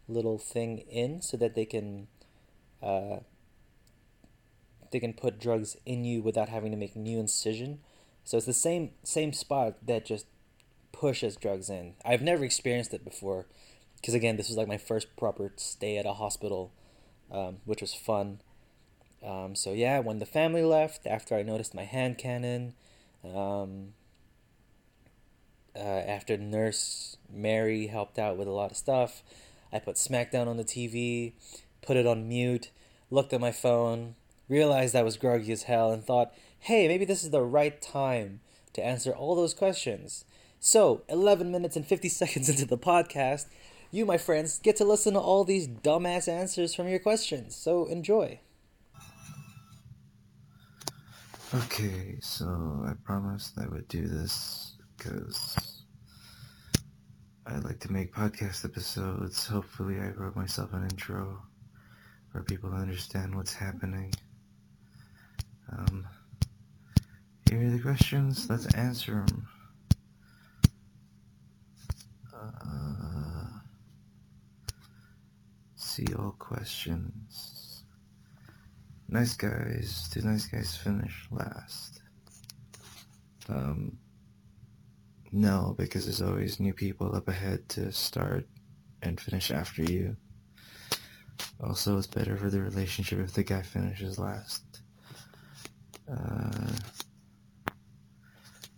little 0.09 0.39
thing 0.39 0.79
in 0.79 1.23
so 1.23 1.37
that 1.37 1.55
they 1.55 1.65
can 1.65 2.09
uh, 2.83 3.19
they 4.93 5.01
can 5.01 5.13
put 5.13 5.41
drugs 5.41 5.77
in 5.85 6.05
you 6.05 6.23
without 6.23 6.49
having 6.49 6.71
to 6.71 6.77
make 6.77 6.95
new 6.95 7.19
incision. 7.19 7.81
So 8.25 8.37
it's 8.37 8.47
the 8.47 8.53
same 8.53 8.91
same 9.03 9.33
spot 9.33 9.87
that 9.87 10.05
just 10.05 10.27
pushes 10.93 11.37
drugs 11.37 11.71
in. 11.71 11.95
I've 12.05 12.23
never 12.23 12.45
experienced 12.45 12.95
it 12.95 13.05
before 13.05 13.47
because 13.97 14.15
again, 14.15 14.37
this 14.37 14.49
was 14.49 14.57
like 14.57 14.69
my 14.69 14.79
first 14.79 15.17
proper 15.17 15.53
stay 15.57 15.97
at 15.99 16.07
a 16.07 16.15
hospital, 16.15 16.73
um, 17.31 17.59
which 17.65 17.81
was 17.81 17.95
fun. 17.95 18.41
Um, 19.25 19.55
so 19.55 19.73
yeah, 19.73 19.99
when 19.99 20.19
the 20.19 20.27
family 20.27 20.63
left, 20.63 21.07
after 21.07 21.35
I 21.35 21.43
noticed 21.43 21.75
my 21.75 21.85
hand 21.85 22.19
cannon, 22.19 22.75
um, 23.25 23.95
uh, 25.75 25.81
after 25.81 26.37
Nurse 26.37 27.17
Mary 27.33 27.89
helped 27.89 28.19
out 28.19 28.37
with 28.37 28.49
a 28.49 28.53
lot 28.53 28.71
of 28.71 28.77
stuff, 28.77 29.23
I 29.73 29.79
put 29.79 29.97
SmackDown 29.97 30.47
on 30.47 30.57
the 30.57 30.65
TV, 30.65 31.33
put 31.83 31.97
it 31.97 32.07
on 32.07 32.29
mute, 32.29 32.71
looked 33.11 33.33
at 33.33 33.41
my 33.41 33.53
phone, 33.53 34.15
realized 34.49 34.95
I 34.95 35.03
was 35.03 35.17
groggy 35.17 35.53
as 35.53 35.65
hell, 35.65 35.91
and 35.91 36.05
thought, 36.05 36.33
hey, 36.61 36.89
maybe 36.89 37.05
this 37.05 37.25
is 37.25 37.31
the 37.31 37.43
right 37.43 37.81
time 37.81 38.41
to 38.73 38.85
answer 38.85 39.13
all 39.13 39.35
those 39.35 39.55
questions. 39.55 40.25
So, 40.61 41.03
11 41.09 41.51
minutes 41.51 41.77
and 41.77 41.87
50 41.87 42.09
seconds 42.11 42.49
into 42.49 42.65
the 42.65 42.79
podcast, 42.79 43.47
you, 43.97 44.05
my 44.05 44.19
friends, 44.19 44.59
get 44.59 44.77
to 44.77 44.85
listen 44.85 45.15
to 45.15 45.21
all 45.21 45.43
these 45.43 45.67
dumbass 45.67 46.29
answers 46.29 46.75
from 46.75 46.87
your 46.87 46.99
questions. 46.99 47.57
So, 47.57 47.87
enjoy. 47.87 48.41
Okay, 51.55 52.19
so 52.21 52.85
I 52.87 52.93
promised 53.05 53.59
I 53.59 53.67
would 53.69 53.89
do 53.89 54.07
this 54.07 54.75
because 54.97 55.57
I 57.47 57.57
like 57.59 57.81
to 57.81 57.93
make 57.93 58.13
podcast 58.13 58.65
episodes. 58.65 59.47
Hopefully, 59.47 59.99
I 60.01 60.09
wrote 60.09 60.37
myself 60.37 60.73
an 60.73 60.83
intro 60.83 61.41
for 62.33 62.43
people 62.43 62.71
to 62.71 62.77
understand 62.77 63.35
what's 63.35 63.55
happening. 63.55 64.13
Um, 65.73 66.07
here 67.49 67.67
are 67.67 67.71
the 67.71 67.79
questions. 67.79 68.51
Let's 68.51 68.67
answer 68.75 69.25
them. 69.27 69.49
Uh, 72.35 72.87
see 75.97 76.15
all 76.15 76.35
questions. 76.39 77.85
Nice 79.09 79.35
guys. 79.35 80.11
Did 80.13 80.25
nice 80.27 80.45
guys 80.45 80.77
finish 80.77 81.27
last? 81.31 82.03
Um, 83.49 83.97
no, 85.33 85.75
because 85.79 86.05
there's 86.05 86.21
always 86.21 86.61
new 86.61 86.75
people 86.75 87.17
up 87.17 87.29
ahead 87.29 87.67
to 87.71 87.93
start 87.93 88.47
and 89.01 89.19
finish 89.19 89.51
after 89.51 89.83
you. 89.83 90.17
Also, 91.63 91.97
it's 91.97 92.07
better 92.07 92.37
for 92.37 92.51
the 92.51 92.61
relationship 92.61 93.19
if 93.21 93.33
the 93.33 93.43
guy 93.43 93.63
finishes 93.63 94.19
last. 94.19 94.65
Uh, 96.11 96.73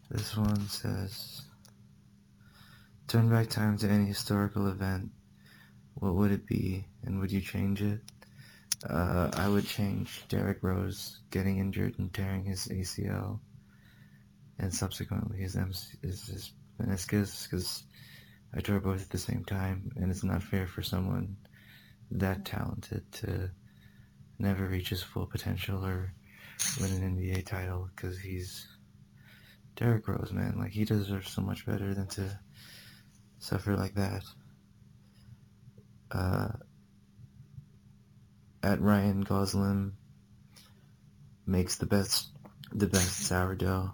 this 0.08 0.36
one 0.36 0.68
says, 0.68 1.42
turn 3.08 3.28
back 3.28 3.48
time 3.48 3.76
to 3.78 3.88
any 3.88 4.06
historical 4.06 4.68
event. 4.68 5.10
What 6.00 6.14
would 6.14 6.30
it 6.30 6.46
be, 6.46 6.84
and 7.04 7.18
would 7.18 7.32
you 7.32 7.40
change 7.40 7.82
it? 7.82 8.00
Uh, 8.88 9.30
I 9.32 9.48
would 9.48 9.66
change 9.66 10.22
Derrick 10.28 10.58
Rose 10.62 11.18
getting 11.30 11.58
injured 11.58 11.98
and 11.98 12.12
tearing 12.14 12.44
his 12.44 12.68
ACL, 12.68 13.40
and 14.60 14.72
subsequently 14.72 15.38
his, 15.38 15.56
MC, 15.56 15.98
his, 16.02 16.26
his 16.26 16.52
meniscus, 16.80 17.44
because 17.44 17.82
I 18.54 18.60
tore 18.60 18.78
both 18.78 19.02
at 19.02 19.10
the 19.10 19.18
same 19.18 19.44
time, 19.44 19.90
and 19.96 20.10
it's 20.10 20.22
not 20.22 20.44
fair 20.44 20.68
for 20.68 20.82
someone 20.82 21.36
that 22.12 22.44
talented 22.44 23.10
to 23.12 23.50
never 24.38 24.66
reach 24.66 24.90
his 24.90 25.02
full 25.02 25.26
potential 25.26 25.84
or 25.84 26.12
win 26.80 26.92
an 26.92 27.16
NBA 27.16 27.44
title, 27.44 27.90
because 27.94 28.16
he's 28.20 28.68
Derrick 29.74 30.06
Rose, 30.06 30.30
man. 30.32 30.54
Like, 30.58 30.70
he 30.70 30.84
deserves 30.84 31.32
so 31.32 31.42
much 31.42 31.66
better 31.66 31.92
than 31.92 32.06
to 32.08 32.38
suffer 33.40 33.76
like 33.76 33.94
that. 33.94 34.22
Uh, 36.10 36.48
at 38.62 38.80
Ryan 38.80 39.20
Gosling 39.22 39.92
makes 41.46 41.76
the 41.76 41.86
best 41.86 42.28
the 42.72 42.86
best 42.86 43.26
sourdough. 43.26 43.92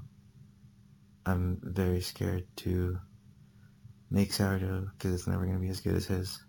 I'm 1.27 1.61
very 1.63 2.01
scared 2.01 2.47
to 2.57 2.99
make 4.11 4.33
sourdough 4.33 4.91
because 4.97 5.15
it's 5.15 5.27
never 5.27 5.47
to 5.47 5.59
be 5.59 5.69
as 5.69 5.81
good 5.81 5.95
as 5.95 6.07
his. 6.07 6.43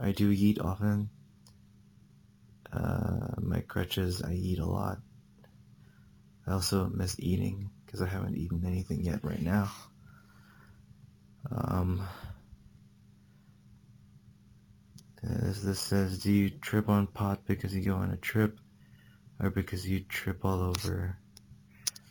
I 0.00 0.12
do 0.12 0.30
eat 0.30 0.60
often. 0.60 1.10
Uh, 2.72 3.34
my 3.38 3.60
crutches, 3.60 4.22
I 4.22 4.32
eat 4.32 4.58
a 4.58 4.66
lot. 4.66 4.98
I 6.46 6.52
also 6.52 6.86
miss 6.88 7.16
eating 7.18 7.70
because 7.84 8.02
I 8.02 8.08
haven't 8.08 8.36
eaten 8.36 8.64
anything 8.66 9.02
yet 9.02 9.22
right 9.22 9.40
now. 9.40 9.70
Um, 11.50 12.02
as 15.22 15.62
this 15.62 15.78
says, 15.78 16.18
do 16.18 16.32
you 16.32 16.50
trip 16.50 16.88
on 16.88 17.06
pot 17.06 17.46
because 17.46 17.74
you 17.74 17.82
go 17.82 17.94
on 17.94 18.10
a 18.10 18.16
trip 18.16 18.58
or 19.40 19.50
because 19.50 19.88
you 19.88 20.00
trip 20.00 20.44
all 20.44 20.60
over? 20.60 21.16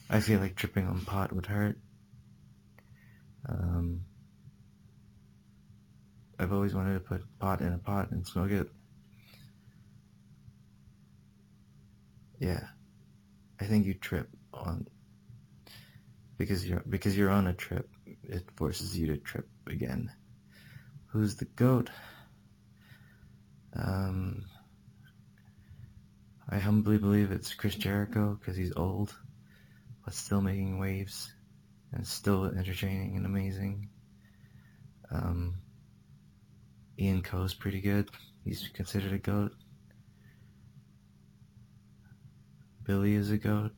I 0.10 0.20
feel 0.20 0.40
like 0.40 0.56
tripping 0.56 0.88
on 0.88 1.02
pot 1.02 1.34
would 1.34 1.46
hurt. 1.46 1.78
Um, 3.48 4.02
I've 6.40 6.54
always 6.54 6.74
wanted 6.74 6.94
to 6.96 7.00
put 7.00 7.24
pot 7.40 7.62
in 7.62 7.74
a 7.74 7.78
pot 7.78 8.12
and 8.12 8.26
smoke 8.26 8.52
it. 8.52 8.70
Yeah, 12.40 12.64
I 13.60 13.66
think 13.66 13.86
you 13.86 13.94
trip 13.94 14.28
on 14.54 14.88
because 16.38 16.68
you're 16.68 16.82
because 16.90 17.16
you're 17.16 17.30
on 17.30 17.48
a 17.48 17.54
trip. 17.54 17.88
It 18.24 18.46
forces 18.56 18.98
you 18.98 19.08
to 19.08 19.18
trip 19.18 19.48
again. 19.68 20.12
Who's 21.08 21.36
the 21.36 21.46
goat? 21.46 21.90
Um, 23.76 24.46
I 26.50 26.60
humbly 26.60 26.98
believe 26.98 27.32
it's 27.32 27.54
Chris 27.54 27.76
Jericho 27.76 28.38
because 28.40 28.58
he's 28.58 28.74
old, 28.76 29.16
but 30.04 30.14
still 30.14 30.42
making 30.42 30.80
waves 30.80 31.34
and 31.94 32.06
still 32.06 32.46
entertaining 32.46 33.16
and 33.16 33.26
amazing. 33.26 33.90
Um, 35.12 35.56
Ian 37.00 37.22
Coe's 37.22 37.54
pretty 37.54 37.82
good. 37.82 38.10
He's 38.44 38.68
considered 38.74 39.14
a 39.14 39.18
goat. 39.18 39.54
Billy 42.84 43.16
is 43.16 43.32
a 43.32 43.38
goat. 43.38 43.72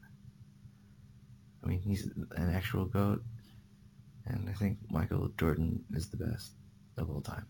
I 1.63 1.67
mean, 1.67 1.81
he's 1.81 2.05
an 2.35 2.53
actual 2.53 2.85
goat. 2.85 3.21
And 4.25 4.50
I 4.50 4.53
think 4.53 4.77
Michael 4.89 5.29
Jordan 5.38 5.83
is 5.93 6.09
the 6.09 6.17
best 6.17 6.53
of 6.97 7.09
all 7.09 7.21
time. 7.21 7.45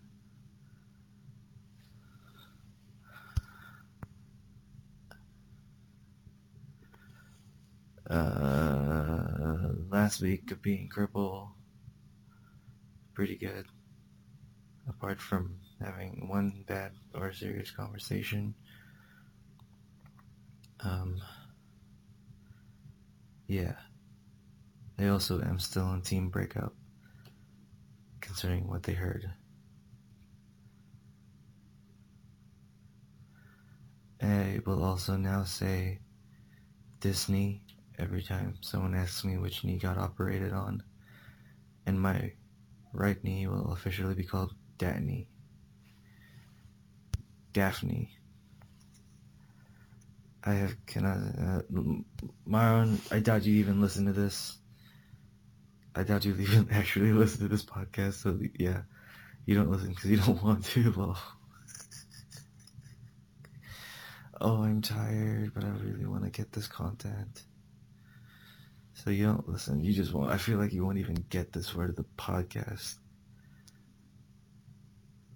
Uh, 8.14 9.74
last 9.90 10.22
week 10.22 10.52
of 10.52 10.62
being 10.62 10.88
crippled, 10.88 11.48
pretty 13.16 13.36
good. 13.36 13.66
Apart 14.88 15.20
from 15.20 15.56
having 15.84 16.28
one 16.30 16.64
bad 16.68 16.92
or 17.16 17.34
serious 17.34 17.72
conversation. 17.72 18.54
Um, 20.82 21.20
yeah. 23.48 23.74
I 25.00 25.08
also 25.08 25.42
am 25.42 25.58
still 25.58 25.86
on 25.86 26.04
team 26.04 26.30
breakup, 26.30 26.76
considering 28.22 28.68
what 28.68 28.84
they 28.84 28.94
heard. 28.94 29.28
I 34.22 34.60
will 34.68 34.84
also 34.84 35.18
now 35.18 35.46
say 35.46 36.02
Disney 37.00 37.64
every 38.00 38.22
time 38.24 38.56
someone 38.62 38.96
asks 38.96 39.24
me 39.24 39.38
which 39.38 39.64
knee 39.64 39.78
got 39.78 39.98
operated 39.98 40.54
on, 40.54 40.84
and 41.86 42.00
my 42.00 42.34
right 42.94 43.22
knee 43.24 43.48
will 43.48 43.74
officially 43.74 44.14
be 44.14 44.24
called 44.24 44.54
Daphne. 44.78 45.28
Daphne. 47.52 48.10
I 50.46 50.54
have 50.56 50.86
can 50.86 51.06
I 51.06 51.62
uh, 51.62 51.62
Myron, 52.46 53.00
I 53.12 53.20
doubt 53.20 53.46
you 53.46 53.56
even 53.56 53.80
listen 53.80 54.06
to 54.08 54.14
this. 54.14 54.58
I 55.96 56.04
doubt 56.04 56.26
you 56.26 56.36
even 56.40 56.68
actually 56.72 57.14
listen 57.14 57.42
to 57.42 57.48
this 57.48 57.64
podcast. 57.64 58.16
So 58.16 58.38
yeah, 58.60 58.82
you 59.46 59.56
don't 59.56 59.72
listen 59.72 59.90
because 59.90 60.10
you 60.10 60.18
don't 60.18 60.44
want 60.44 60.66
to. 60.66 60.92
Well, 60.92 61.18
oh, 64.42 64.64
I'm 64.64 64.82
tired, 64.82 65.54
but 65.54 65.64
I 65.64 65.70
really 65.82 66.06
want 66.06 66.26
to 66.26 66.30
get 66.30 66.52
this 66.52 66.68
content. 66.68 67.44
So 68.94 69.10
you 69.10 69.26
don't 69.26 69.50
listen. 69.50 69.84
You 69.84 69.94
just 69.94 70.14
won't. 70.14 70.32
I 70.32 70.38
feel 70.38 70.58
like 70.58 70.72
you 70.72 70.86
won't 70.86 71.00
even 71.00 71.26
get 71.30 71.52
this 71.52 71.74
word 71.74 71.90
of 71.90 71.96
the 71.96 72.06
podcast. 72.18 72.96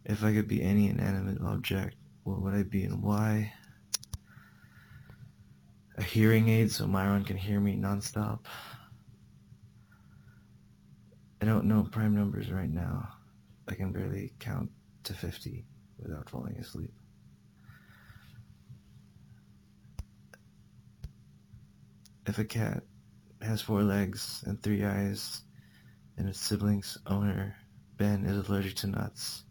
If 0.05 0.23
I 0.23 0.33
could 0.33 0.47
be 0.47 0.61
any 0.61 0.89
inanimate 0.89 1.41
object, 1.41 1.97
what 2.23 2.41
would 2.41 2.53
I 2.53 2.63
be 2.63 2.83
and 2.83 3.01
why? 3.01 3.51
A 5.97 6.03
hearing 6.03 6.47
aid 6.47 6.71
so 6.71 6.87
Myron 6.87 7.23
can 7.23 7.35
hear 7.35 7.59
me 7.59 7.75
nonstop. 7.75 8.39
I 11.41 11.45
don't 11.45 11.65
know 11.65 11.87
prime 11.91 12.15
numbers 12.15 12.51
right 12.51 12.69
now. 12.69 13.09
I 13.67 13.73
can 13.73 13.91
barely 13.91 14.33
count 14.39 14.69
to 15.03 15.13
50 15.13 15.65
without 15.99 16.29
falling 16.29 16.57
asleep. 16.57 16.93
If 22.25 22.39
a 22.39 22.45
cat 22.45 22.83
has 23.41 23.62
four 23.62 23.84
legs 23.84 24.44
and 24.46 24.62
three 24.62 24.84
eyes, 24.84 25.41
and 26.17 26.27
its 26.27 26.39
sibling's 26.39 26.98
owner, 27.06 27.56
Ben, 27.98 28.25
is 28.25 28.48
allergic 28.48 28.75
to 28.77 28.88
nuts, 28.88 29.44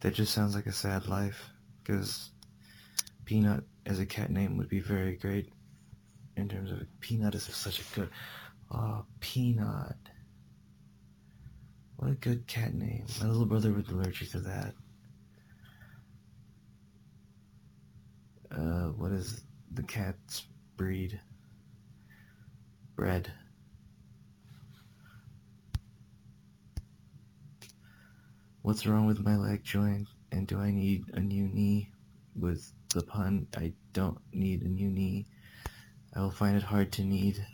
that 0.00 0.14
just 0.14 0.32
sounds 0.32 0.54
like 0.54 0.66
a 0.66 0.72
sad 0.72 1.08
life, 1.08 1.50
because 1.82 2.30
Peanut 3.24 3.64
as 3.84 3.98
a 3.98 4.06
cat 4.06 4.30
name 4.30 4.56
would 4.56 4.68
be 4.68 4.80
very 4.80 5.16
great 5.16 5.52
in 6.36 6.48
terms 6.48 6.70
of 6.70 6.86
Peanut 7.00 7.34
is 7.34 7.42
such 7.42 7.80
a 7.80 7.94
good, 7.94 8.10
oh, 8.70 9.04
Peanut. 9.20 9.96
What 11.96 12.12
a 12.12 12.14
good 12.14 12.46
cat 12.46 12.74
name. 12.74 13.04
My 13.20 13.26
little 13.26 13.44
brother 13.44 13.72
was 13.72 13.88
allergic 13.88 14.30
to 14.30 14.40
that. 14.40 14.74
Uh, 18.50 18.90
what 18.96 19.10
is 19.10 19.42
the 19.74 19.82
cat's 19.82 20.46
breed? 20.78 21.20
Bread. 22.96 23.30
What's 28.62 28.86
wrong 28.86 29.06
with 29.06 29.20
my 29.20 29.36
leg 29.36 29.64
joint? 29.64 30.08
And 30.30 30.46
do 30.46 30.58
I 30.58 30.70
need 30.70 31.04
a 31.12 31.20
new 31.20 31.48
knee? 31.48 31.90
With 32.38 32.72
the 32.94 33.02
pun, 33.02 33.48
I 33.56 33.72
don't 33.92 34.18
need 34.32 34.62
a 34.62 34.68
new 34.68 34.88
knee. 34.88 35.26
I 36.14 36.20
will 36.20 36.30
find 36.30 36.56
it 36.56 36.62
hard 36.62 36.92
to 36.92 37.02
need 37.02 37.44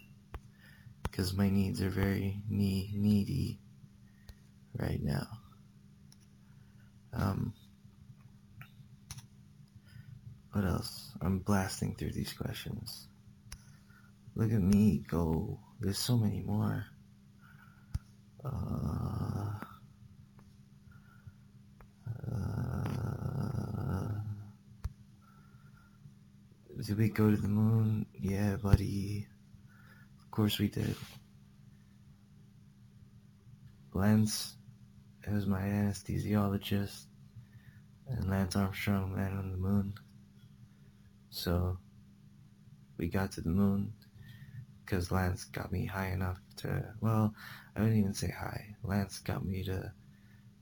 because 1.02 1.34
my 1.34 1.48
needs 1.48 1.80
are 1.80 1.88
very 1.88 2.42
knee 2.50 2.92
needy 2.94 3.58
right 4.78 5.02
now. 5.02 5.26
Um, 7.14 7.54
what 10.52 10.64
else? 10.64 11.12
I'm 11.22 11.38
blasting 11.38 11.94
through 11.94 12.12
these 12.12 12.32
questions. 12.32 13.08
Look 14.36 14.52
at 14.52 14.62
me 14.62 15.04
go. 15.08 15.60
There's 15.80 15.98
so 15.98 16.16
many 16.16 16.40
more. 16.40 16.86
Uh, 18.44 19.50
uh, 22.08 24.08
did 26.84 26.98
we 26.98 27.10
go 27.10 27.30
to 27.30 27.36
the 27.36 27.48
moon? 27.48 28.06
Yeah, 28.18 28.56
buddy. 28.56 29.28
Of 30.24 30.30
course 30.32 30.58
we 30.58 30.68
did. 30.68 30.96
Lance 33.92 34.56
was 35.30 35.46
my 35.46 35.60
anesthesiologist, 35.60 37.04
and 38.08 38.28
Lance 38.28 38.56
Armstrong 38.56 39.14
landed 39.14 39.38
on 39.38 39.52
the 39.52 39.58
moon. 39.58 39.94
So 41.30 41.78
we 42.96 43.06
got 43.06 43.30
to 43.32 43.40
the 43.40 43.50
moon 43.50 43.92
because 44.84 45.10
Lance 45.10 45.44
got 45.44 45.72
me 45.72 45.86
high 45.86 46.08
enough 46.08 46.38
to, 46.58 46.84
well, 47.00 47.34
I 47.74 47.80
wouldn't 47.80 47.98
even 47.98 48.14
say 48.14 48.30
high. 48.30 48.76
Lance 48.82 49.18
got 49.20 49.44
me 49.44 49.64
to 49.64 49.92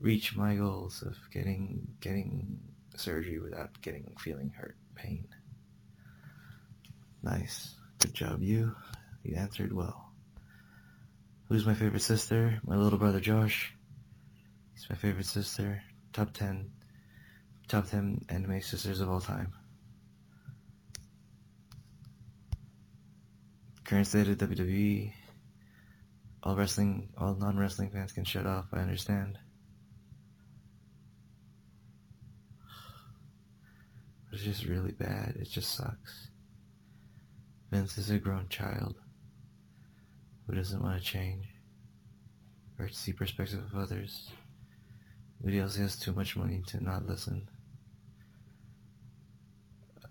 reach 0.00 0.36
my 0.36 0.56
goals 0.56 1.02
of 1.02 1.16
getting 1.32 1.86
getting 2.00 2.58
surgery 2.96 3.38
without 3.38 3.80
getting 3.80 4.12
feeling 4.18 4.50
hurt, 4.50 4.76
pain. 4.94 5.26
Nice. 7.22 7.74
Good 7.98 8.14
job, 8.14 8.42
you. 8.42 8.74
You 9.22 9.36
answered 9.36 9.72
well. 9.72 10.10
Who's 11.48 11.66
my 11.66 11.74
favorite 11.74 12.02
sister? 12.02 12.60
My 12.66 12.76
little 12.76 12.98
brother 12.98 13.20
Josh. 13.20 13.74
He's 14.74 14.88
my 14.90 14.96
favorite 14.96 15.26
sister. 15.26 15.82
Top 16.12 16.32
10. 16.32 16.70
Top 17.68 17.88
10 17.88 18.24
anime 18.28 18.60
sisters 18.60 19.00
of 19.00 19.08
all 19.08 19.20
time. 19.20 19.52
Of 23.92 24.08
WWE. 24.08 25.12
All 26.42 26.56
wrestling, 26.56 27.10
all 27.18 27.34
non-wrestling 27.34 27.90
fans 27.90 28.12
can 28.12 28.24
shut 28.24 28.46
off, 28.46 28.64
I 28.72 28.78
understand. 28.78 29.38
It's 34.32 34.42
just 34.42 34.64
really 34.64 34.92
bad. 34.92 35.36
It 35.38 35.50
just 35.50 35.74
sucks. 35.74 36.28
Vince 37.70 37.98
is 37.98 38.08
a 38.08 38.18
grown 38.18 38.48
child 38.48 38.96
who 40.46 40.54
doesn't 40.54 40.82
want 40.82 40.98
to 40.98 41.04
change 41.06 41.44
or 42.78 42.88
see 42.88 43.12
perspective 43.12 43.60
of 43.60 43.78
others. 43.78 44.30
But 45.42 45.52
he 45.52 45.60
also 45.60 45.82
has 45.82 45.98
too 45.98 46.14
much 46.14 46.34
money 46.34 46.62
to 46.68 46.82
not 46.82 47.06
listen. 47.06 47.46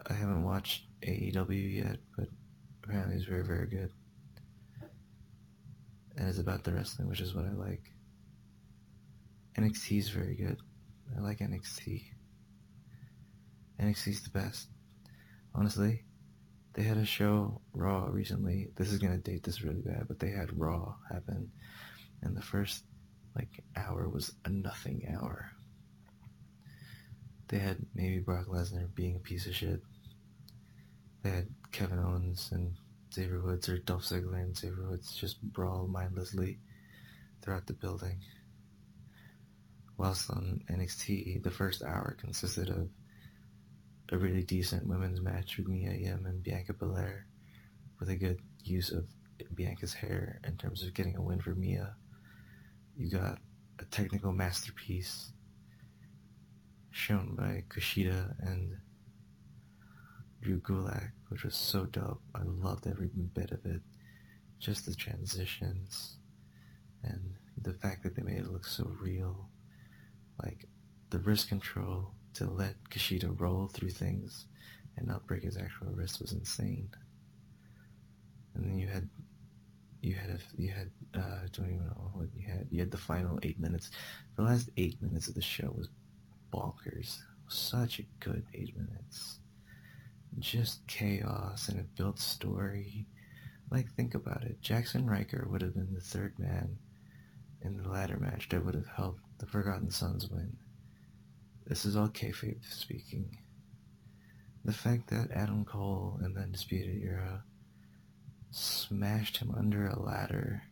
I 0.08 0.14
haven't 0.14 0.44
watched 0.44 0.84
AEW 1.02 1.84
yet, 1.84 1.98
but 2.16 2.28
apparently 2.92 3.16
is 3.16 3.24
very, 3.26 3.44
very 3.44 3.68
good. 3.68 3.90
And 6.18 6.28
it's 6.28 6.40
about 6.40 6.66
the 6.66 6.74
wrestling, 6.74 7.08
which 7.08 7.22
is 7.22 7.34
what 7.34 7.46
I 7.46 7.52
like. 7.52 7.90
NXT 9.58 9.98
is 9.98 10.10
very 10.10 10.36
good. 10.36 10.58
I 11.16 11.22
like 11.22 11.40
NXT. 11.40 12.04
NXT 13.80 14.08
is 14.08 14.22
the 14.24 14.30
best. 14.30 14.68
Honestly, 15.56 16.04
they 16.74 16.84
had 16.84 16.98
a 16.98 17.06
show, 17.06 17.62
Raw, 17.74 18.08
recently. 18.12 18.70
This 18.76 18.92
is 18.92 19.00
gonna 19.00 19.18
date 19.18 19.44
this 19.44 19.62
really 19.62 19.82
bad, 19.82 20.08
but 20.10 20.20
they 20.20 20.30
had 20.30 20.60
Raw 20.60 20.96
happen. 21.10 21.50
And 22.22 22.36
the 22.36 22.42
first, 22.42 22.84
like, 23.36 23.64
hour 23.78 24.10
was 24.10 24.34
a 24.44 24.50
nothing 24.50 25.08
hour. 25.10 25.52
They 27.48 27.60
had 27.60 27.78
maybe 27.96 28.20
Brock 28.20 28.48
Lesnar 28.48 28.94
being 28.94 29.16
a 29.16 29.20
piece 29.20 29.48
of 29.48 29.56
shit. 29.56 29.82
They 31.24 31.30
had 31.30 31.48
Kevin 31.72 32.00
Owens 32.00 32.50
and 32.52 32.76
Xavier 33.14 33.42
Woods, 33.42 33.70
or 33.70 33.78
Dolph 33.78 34.04
Ziggler 34.04 34.42
and 34.42 34.58
Xavier 34.58 34.90
Woods 34.90 35.16
just 35.16 35.42
brawl 35.42 35.88
mindlessly 35.88 36.60
throughout 37.42 37.68
the 37.68 37.74
building. 37.74 38.20
Whilst 39.98 40.30
on 40.32 40.64
NXT, 40.70 41.44
the 41.44 41.52
first 41.52 41.84
hour 41.84 42.18
consisted 42.20 42.70
of 42.70 42.90
a 44.12 44.18
really 44.18 44.44
decent 44.44 44.88
women's 44.88 45.22
match 45.22 45.58
with 45.58 45.68
Mia 45.68 45.94
Yim 45.94 46.26
and 46.26 46.44
Bianca 46.44 46.74
Belair 46.74 47.28
with 48.00 48.10
a 48.10 48.16
good 48.16 48.40
use 48.64 48.92
of 48.92 49.06
Bianca's 49.56 49.94
hair 49.94 50.40
in 50.46 50.58
terms 50.58 50.84
of 50.84 50.94
getting 50.94 51.16
a 51.18 51.22
win 51.22 51.40
for 51.40 51.56
Mia. 51.56 51.96
You 52.98 53.10
got 53.10 53.40
a 53.80 53.86
technical 53.86 54.32
masterpiece 54.32 55.32
shown 56.92 57.36
by 57.36 57.64
Kushida 57.70 58.36
and 58.40 58.78
Drew 60.42 60.60
Gulak, 60.60 61.12
which 61.30 61.44
was 61.44 61.56
so 61.56 61.86
dope. 61.86 62.22
I 62.34 62.42
loved 62.44 62.88
every 62.88 63.08
bit 63.08 63.52
of 63.52 63.66
it. 63.66 63.82
Just 64.60 64.86
the 64.86 64.96
transitions 64.96 66.18
and 67.04 67.36
the 67.62 67.74
fact 67.74 68.04
that 68.04 68.16
they 68.16 68.24
made 68.24 68.38
it 68.38 68.52
look 68.52 68.66
so 68.66 68.92
real. 69.00 69.50
Like 70.42 70.68
the 71.10 71.20
wrist 71.20 71.50
control 71.50 72.12
to 72.36 72.46
let 72.46 72.76
Kushida 72.90 73.40
roll 73.40 73.68
through 73.68 73.90
things 73.90 74.46
and 74.98 75.08
not 75.08 75.28
break 75.28 75.44
his 75.44 75.58
actual 75.58 75.92
wrist 75.92 76.22
was 76.22 76.32
insane. 76.34 76.90
And 78.56 78.66
then 78.66 78.78
you 78.78 78.88
had 78.88 79.10
you 80.02 80.16
had 80.16 80.32
a, 80.32 80.40
you 80.58 80.70
had 80.72 80.90
uh, 81.16 81.20
I 81.44 81.48
don't 81.52 81.68
even 81.68 81.86
know 81.86 82.12
what 82.14 82.30
you 82.36 82.48
had. 82.48 82.68
You 82.72 82.80
had 82.80 82.92
the 82.92 82.98
final 82.98 83.40
eight 83.44 83.60
minutes. 83.60 83.92
The 84.36 84.44
last 84.44 84.70
eight 84.78 85.02
minutes 85.02 85.28
of 85.28 85.36
the 85.36 85.42
show 85.42 85.72
was 85.76 85.90
bonkers. 86.52 87.20
Such 87.48 88.00
a 88.00 88.04
good 88.20 88.44
eight 88.54 88.76
minutes. 88.76 89.41
Just 90.40 90.86
chaos 90.88 91.70
and 91.70 91.80
it 91.80 91.96
built 91.96 92.20
story. 92.20 93.06
Like 93.70 93.92
think 93.94 94.16
about 94.16 94.44
it. 94.44 94.62
Jackson 94.62 95.08
Ryker 95.08 95.48
would 95.50 95.62
have 95.62 95.74
been 95.74 95.94
the 95.94 96.02
third 96.02 96.38
man 96.40 96.78
in 97.62 97.78
the 97.78 97.90
ladder 97.90 98.18
match 98.18 98.50
that 98.50 98.66
would 98.66 98.76
have 98.76 98.88
helped 98.88 99.22
the 99.38 99.46
Forgotten 99.46 99.92
Sons 99.92 100.30
win. 100.30 100.58
This 101.68 101.86
is 101.86 101.96
all 101.96 102.10
kayfabe 102.10 102.64
speaking. 102.70 103.38
The 104.66 104.74
fact 104.74 105.10
that 105.10 105.32
Adam 105.32 105.66
Cole 105.66 106.20
in 106.24 106.34
the 106.34 106.42
Undisputed 106.42 107.02
Era 107.04 107.44
smashed 108.52 109.38
him 109.38 109.54
under 109.58 109.88
a 109.88 110.00
ladder, 110.00 110.64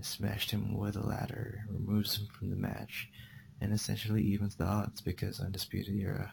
smashed 0.00 0.50
him 0.50 0.76
with 0.76 0.96
a 0.96 1.06
ladder, 1.06 1.64
removes 1.68 2.16
him 2.16 2.28
from 2.32 2.50
the 2.50 2.56
match, 2.56 3.08
and 3.60 3.72
essentially 3.72 4.22
evens 4.22 4.54
the 4.54 4.64
odds 4.64 5.00
because 5.00 5.40
Undisputed 5.40 5.94
Era 5.96 6.32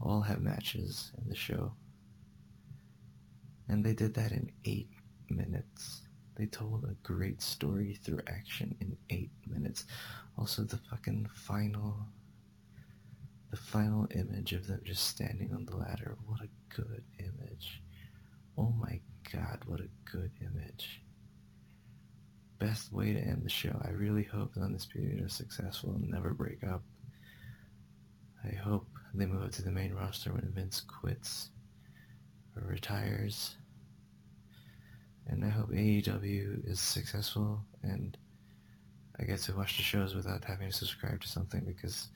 all 0.00 0.20
have 0.20 0.40
matches 0.40 1.12
in 1.18 1.28
the 1.28 1.34
show. 1.34 1.72
And 3.68 3.84
they 3.84 3.92
did 3.92 4.14
that 4.14 4.32
in 4.32 4.50
eight 4.64 4.90
minutes. 5.28 6.02
They 6.36 6.46
told 6.46 6.84
a 6.84 6.94
great 7.02 7.42
story 7.42 7.98
through 8.02 8.20
action 8.28 8.76
in 8.80 8.96
eight 9.10 9.32
minutes. 9.46 9.84
Also, 10.38 10.62
the 10.62 10.78
fucking 10.90 11.28
final, 11.34 11.96
the 13.50 13.56
final 13.56 14.06
image 14.14 14.52
of 14.52 14.66
them 14.66 14.80
just 14.84 15.06
standing 15.06 15.52
on 15.52 15.66
the 15.66 15.76
ladder. 15.76 16.16
What 16.26 16.40
a 16.42 16.48
good 16.74 17.02
image. 17.18 17.82
Oh 18.56 18.72
my 18.78 19.00
god, 19.32 19.60
what 19.66 19.80
a 19.80 19.88
good 20.10 20.30
image. 20.40 21.02
Best 22.58 22.92
way 22.92 23.12
to 23.12 23.20
end 23.20 23.42
the 23.44 23.50
show. 23.50 23.80
I 23.84 23.90
really 23.90 24.24
hope 24.24 24.54
that 24.54 24.62
Undisputed 24.62 25.24
are 25.24 25.28
successful 25.28 25.90
and 25.94 26.08
never 26.08 26.34
break 26.34 26.64
up. 26.64 26.82
I 28.44 28.54
hope 28.54 28.86
they 29.14 29.26
move 29.26 29.42
up 29.42 29.52
to 29.52 29.62
the 29.62 29.70
main 29.70 29.94
roster 29.94 30.32
when 30.32 30.52
Vince 30.54 30.80
quits 30.80 31.50
or 32.56 32.66
retires. 32.66 33.56
And 35.26 35.44
I 35.44 35.48
hope 35.48 35.70
AEW 35.70 36.68
is 36.68 36.80
successful 36.80 37.60
and 37.82 38.16
I 39.18 39.24
get 39.24 39.40
to 39.40 39.56
watch 39.56 39.76
the 39.76 39.82
shows 39.82 40.14
without 40.14 40.44
having 40.44 40.70
to 40.70 40.76
subscribe 40.76 41.20
to 41.20 41.28
something 41.28 41.64
because 41.66 42.08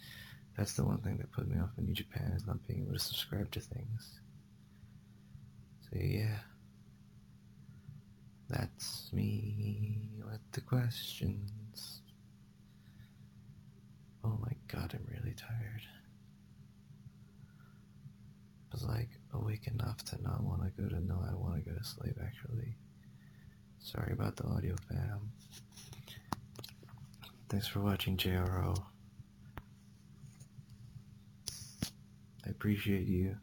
that's 0.56 0.74
the 0.74 0.84
one 0.84 0.98
thing 0.98 1.16
that 1.18 1.32
put 1.32 1.48
me 1.48 1.58
off 1.60 1.70
in 1.78 1.86
New 1.86 1.94
Japan 1.94 2.32
is 2.36 2.46
not 2.46 2.66
being 2.66 2.82
able 2.82 2.92
to 2.94 2.98
subscribe 2.98 3.50
to 3.52 3.60
things. 3.60 4.20
So 5.90 5.98
yeah. 5.98 6.36
That's 8.48 9.10
me 9.12 10.10
with 10.24 10.40
the 10.52 10.60
questions. 10.60 12.02
Oh 14.22 14.38
my 14.40 14.52
god, 14.68 14.94
I'm 14.94 15.06
really 15.10 15.34
tired. 15.34 15.82
Was 18.72 18.84
like 18.84 19.10
awake 19.34 19.66
enough 19.66 20.02
to 20.06 20.22
not 20.22 20.42
want 20.42 20.62
to 20.62 20.82
go 20.82 20.88
to 20.88 21.00
no, 21.04 21.22
I 21.28 21.34
want 21.34 21.62
to 21.62 21.70
go 21.70 21.76
to 21.76 21.84
sleep 21.84 22.16
actually. 22.24 22.74
Sorry 23.80 24.12
about 24.12 24.36
the 24.36 24.44
audio 24.44 24.74
fam. 24.88 25.32
Thanks 27.48 27.66
for 27.66 27.80
watching 27.80 28.16
JRO. 28.16 28.82
I 32.46 32.50
appreciate 32.50 33.06
you, 33.06 33.36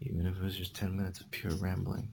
even 0.00 0.26
if 0.26 0.36
it 0.36 0.42
was 0.42 0.56
just 0.56 0.74
10 0.76 0.96
minutes 0.96 1.20
of 1.20 1.30
pure 1.30 1.54
rambling. 1.56 2.08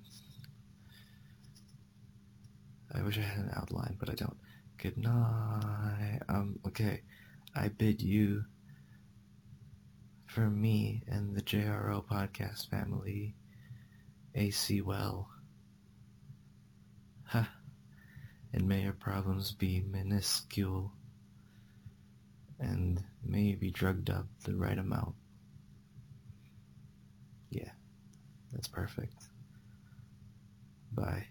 I 2.93 3.03
wish 3.03 3.17
I 3.17 3.21
had 3.21 3.45
an 3.45 3.51
outline, 3.55 3.95
but 3.99 4.09
I 4.09 4.15
don't. 4.15 4.37
Good 4.77 4.97
night. 4.97 6.19
Um, 6.27 6.59
okay. 6.67 7.01
I 7.55 7.67
bid 7.67 8.01
you, 8.01 8.45
for 10.39 10.49
me 10.49 11.03
and 11.05 11.35
the 11.35 11.41
JRO 11.41 12.01
podcast 12.01 12.69
family, 12.69 13.35
AC 14.35 14.81
well. 14.81 15.29
Huh. 17.25 17.43
And 18.51 18.67
may 18.67 18.81
your 18.81 18.93
problems 18.93 19.51
be 19.51 19.79
minuscule. 19.81 20.91
And 22.59 23.03
may 23.23 23.41
you 23.41 23.57
be 23.57 23.69
drugged 23.69 24.09
up 24.09 24.25
the 24.43 24.55
right 24.55 24.77
amount. 24.77 25.13
Yeah, 27.51 27.69
that's 28.51 28.67
perfect. 28.67 29.13
Bye. 30.91 31.27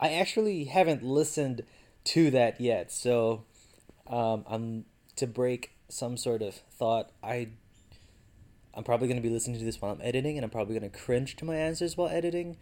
I 0.00 0.14
actually 0.14 0.64
haven't 0.64 1.04
listened 1.04 1.62
to 2.06 2.32
that 2.32 2.60
yet, 2.60 2.90
so 2.90 3.44
um, 4.08 4.44
I'm 4.48 4.84
to 5.14 5.28
break 5.28 5.74
some 5.94 6.16
sort 6.16 6.42
of 6.42 6.54
thought. 6.54 7.10
I 7.22 7.50
I'm 8.74 8.82
probably 8.82 9.06
gonna 9.06 9.20
be 9.20 9.30
listening 9.30 9.58
to 9.60 9.64
this 9.64 9.80
while 9.80 9.92
I'm 9.92 10.00
editing, 10.02 10.36
and 10.36 10.44
I'm 10.44 10.50
probably 10.50 10.74
gonna 10.74 10.90
cringe 10.90 11.36
to 11.36 11.44
my 11.44 11.56
answers 11.56 11.96
while 11.96 12.08
editing. 12.08 12.56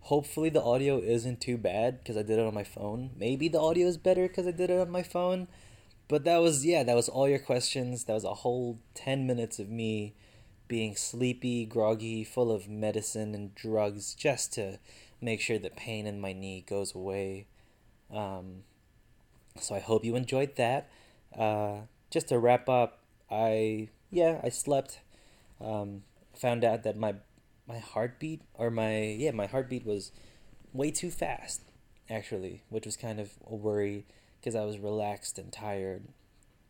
Hopefully, 0.00 0.50
the 0.50 0.62
audio 0.62 0.98
isn't 0.98 1.40
too 1.40 1.58
bad 1.58 1.98
because 1.98 2.16
I 2.16 2.22
did 2.22 2.38
it 2.38 2.46
on 2.46 2.54
my 2.54 2.62
phone. 2.62 3.10
Maybe 3.18 3.48
the 3.48 3.60
audio 3.60 3.88
is 3.88 3.96
better 3.96 4.28
because 4.28 4.46
I 4.46 4.52
did 4.52 4.70
it 4.70 4.78
on 4.78 4.90
my 4.90 5.02
phone. 5.02 5.48
But 6.06 6.22
that 6.24 6.38
was 6.38 6.64
yeah, 6.64 6.84
that 6.84 6.94
was 6.94 7.08
all 7.08 7.28
your 7.28 7.40
questions. 7.40 8.04
That 8.04 8.14
was 8.14 8.24
a 8.24 8.34
whole 8.34 8.78
ten 8.94 9.26
minutes 9.26 9.58
of 9.58 9.68
me 9.68 10.14
being 10.68 10.94
sleepy, 10.94 11.66
groggy, 11.66 12.22
full 12.22 12.52
of 12.52 12.68
medicine 12.68 13.34
and 13.34 13.54
drugs 13.54 14.14
just 14.14 14.52
to 14.54 14.78
make 15.20 15.40
sure 15.40 15.58
the 15.58 15.70
pain 15.70 16.06
in 16.06 16.20
my 16.20 16.32
knee 16.32 16.64
goes 16.68 16.94
away. 16.94 17.46
Um, 18.12 18.62
so 19.58 19.74
I 19.74 19.80
hope 19.80 20.04
you 20.04 20.14
enjoyed 20.14 20.54
that. 20.56 20.88
Uh, 21.36 21.80
just 22.10 22.28
to 22.28 22.38
wrap 22.38 22.68
up, 22.68 23.00
I 23.30 23.88
yeah 24.10 24.40
I 24.42 24.48
slept. 24.48 25.00
Um, 25.60 26.02
found 26.34 26.64
out 26.64 26.82
that 26.82 26.96
my 26.96 27.14
my 27.66 27.78
heartbeat 27.78 28.42
or 28.54 28.70
my 28.70 29.02
yeah 29.02 29.30
my 29.30 29.46
heartbeat 29.46 29.86
was 29.86 30.12
way 30.72 30.90
too 30.90 31.10
fast 31.10 31.62
actually, 32.08 32.62
which 32.68 32.86
was 32.86 32.96
kind 32.96 33.18
of 33.18 33.30
a 33.46 33.54
worry 33.54 34.06
because 34.40 34.54
I 34.54 34.64
was 34.64 34.78
relaxed 34.78 35.38
and 35.38 35.52
tired, 35.52 36.04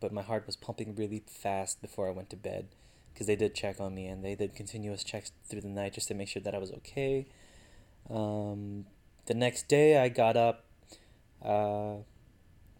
but 0.00 0.12
my 0.12 0.22
heart 0.22 0.46
was 0.46 0.56
pumping 0.56 0.94
really 0.94 1.22
fast 1.26 1.82
before 1.82 2.08
I 2.08 2.12
went 2.12 2.30
to 2.30 2.36
bed 2.36 2.68
because 3.12 3.26
they 3.26 3.36
did 3.36 3.54
check 3.54 3.80
on 3.80 3.94
me 3.94 4.06
and 4.06 4.24
they 4.24 4.34
did 4.34 4.54
continuous 4.54 5.02
checks 5.02 5.32
through 5.46 5.62
the 5.62 5.68
night 5.68 5.94
just 5.94 6.08
to 6.08 6.14
make 6.14 6.28
sure 6.28 6.42
that 6.42 6.54
I 6.54 6.58
was 6.58 6.70
okay. 6.70 7.26
Um, 8.10 8.86
the 9.26 9.34
next 9.34 9.68
day, 9.68 9.98
I 9.98 10.08
got 10.08 10.36
up, 10.36 10.64
uh, 11.42 11.96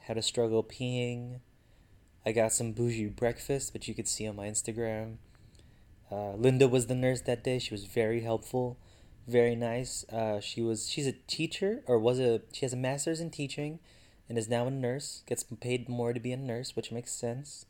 had 0.00 0.16
a 0.16 0.22
struggle 0.22 0.62
peeing. 0.62 1.40
I 2.26 2.32
got 2.32 2.52
some 2.52 2.72
bougie 2.72 3.06
breakfast, 3.06 3.72
which 3.72 3.86
you 3.86 3.94
could 3.94 4.08
see 4.08 4.26
on 4.26 4.34
my 4.34 4.48
Instagram. 4.48 5.18
Uh, 6.10 6.32
Linda 6.32 6.66
was 6.66 6.88
the 6.88 6.94
nurse 6.96 7.20
that 7.22 7.44
day. 7.44 7.60
She 7.60 7.72
was 7.72 7.84
very 7.84 8.22
helpful, 8.22 8.76
very 9.28 9.54
nice. 9.54 10.04
Uh, 10.08 10.40
she 10.40 10.60
was 10.60 10.88
she's 10.88 11.06
a 11.06 11.12
teacher 11.12 11.82
or 11.86 12.00
was 12.00 12.18
a 12.18 12.42
she 12.52 12.64
has 12.64 12.72
a 12.72 12.76
master's 12.76 13.20
in 13.20 13.30
teaching, 13.30 13.78
and 14.28 14.36
is 14.36 14.48
now 14.48 14.66
a 14.66 14.70
nurse. 14.70 15.22
Gets 15.26 15.44
paid 15.44 15.88
more 15.88 16.12
to 16.12 16.18
be 16.18 16.32
a 16.32 16.36
nurse, 16.36 16.74
which 16.74 16.90
makes 16.90 17.12
sense. 17.12 17.64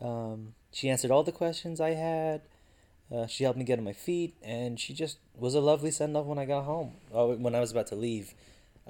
Um, 0.00 0.54
she 0.72 0.88
answered 0.88 1.10
all 1.10 1.22
the 1.22 1.32
questions 1.32 1.78
I 1.78 1.90
had. 1.90 2.40
Uh, 3.14 3.26
she 3.26 3.44
helped 3.44 3.58
me 3.58 3.66
get 3.66 3.78
on 3.78 3.84
my 3.84 3.92
feet, 3.92 4.34
and 4.42 4.80
she 4.80 4.94
just 4.94 5.18
was 5.36 5.54
a 5.54 5.60
lovely 5.60 5.90
send 5.90 6.16
off 6.16 6.24
when 6.24 6.38
I 6.38 6.46
got 6.46 6.64
home. 6.64 6.94
Uh, 7.14 7.26
when 7.26 7.54
I 7.54 7.60
was 7.60 7.70
about 7.70 7.86
to 7.88 7.96
leave. 7.96 8.32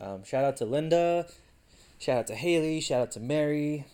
Um, 0.00 0.22
shout 0.22 0.44
out 0.44 0.56
to 0.58 0.64
Linda. 0.64 1.26
Shout 1.98 2.18
out 2.18 2.26
to 2.28 2.34
Haley. 2.36 2.80
Shout 2.80 3.00
out 3.00 3.10
to 3.12 3.20
Mary. 3.20 3.86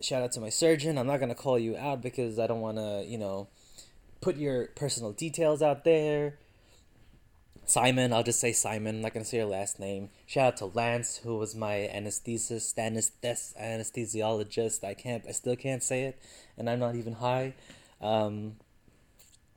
Shout 0.00 0.22
out 0.22 0.32
to 0.32 0.40
my 0.40 0.48
surgeon. 0.48 0.96
I'm 0.96 1.06
not 1.06 1.20
gonna 1.20 1.34
call 1.34 1.58
you 1.58 1.76
out 1.76 2.00
because 2.00 2.38
I 2.38 2.46
don't 2.46 2.60
want 2.60 2.78
to, 2.78 3.04
you 3.06 3.18
know, 3.18 3.48
put 4.20 4.36
your 4.36 4.66
personal 4.68 5.12
details 5.12 5.62
out 5.62 5.84
there. 5.84 6.38
Simon, 7.66 8.12
I'll 8.12 8.22
just 8.22 8.40
say 8.40 8.52
Simon. 8.52 8.96
I'm 8.96 9.02
not 9.02 9.14
gonna 9.14 9.24
say 9.24 9.36
your 9.36 9.46
last 9.46 9.78
name. 9.78 10.08
Shout 10.26 10.46
out 10.46 10.56
to 10.56 10.66
Lance, 10.66 11.18
who 11.18 11.36
was 11.36 11.54
my 11.54 11.88
anesthetist, 11.94 12.74
anesthes- 12.76 13.54
anesthesiologist. 13.60 14.82
I 14.82 14.94
can't, 14.94 15.24
I 15.28 15.32
still 15.32 15.54
can't 15.54 15.82
say 15.82 16.04
it, 16.04 16.20
and 16.58 16.68
I'm 16.68 16.80
not 16.80 16.96
even 16.96 17.14
high. 17.14 17.54
Um, 18.00 18.56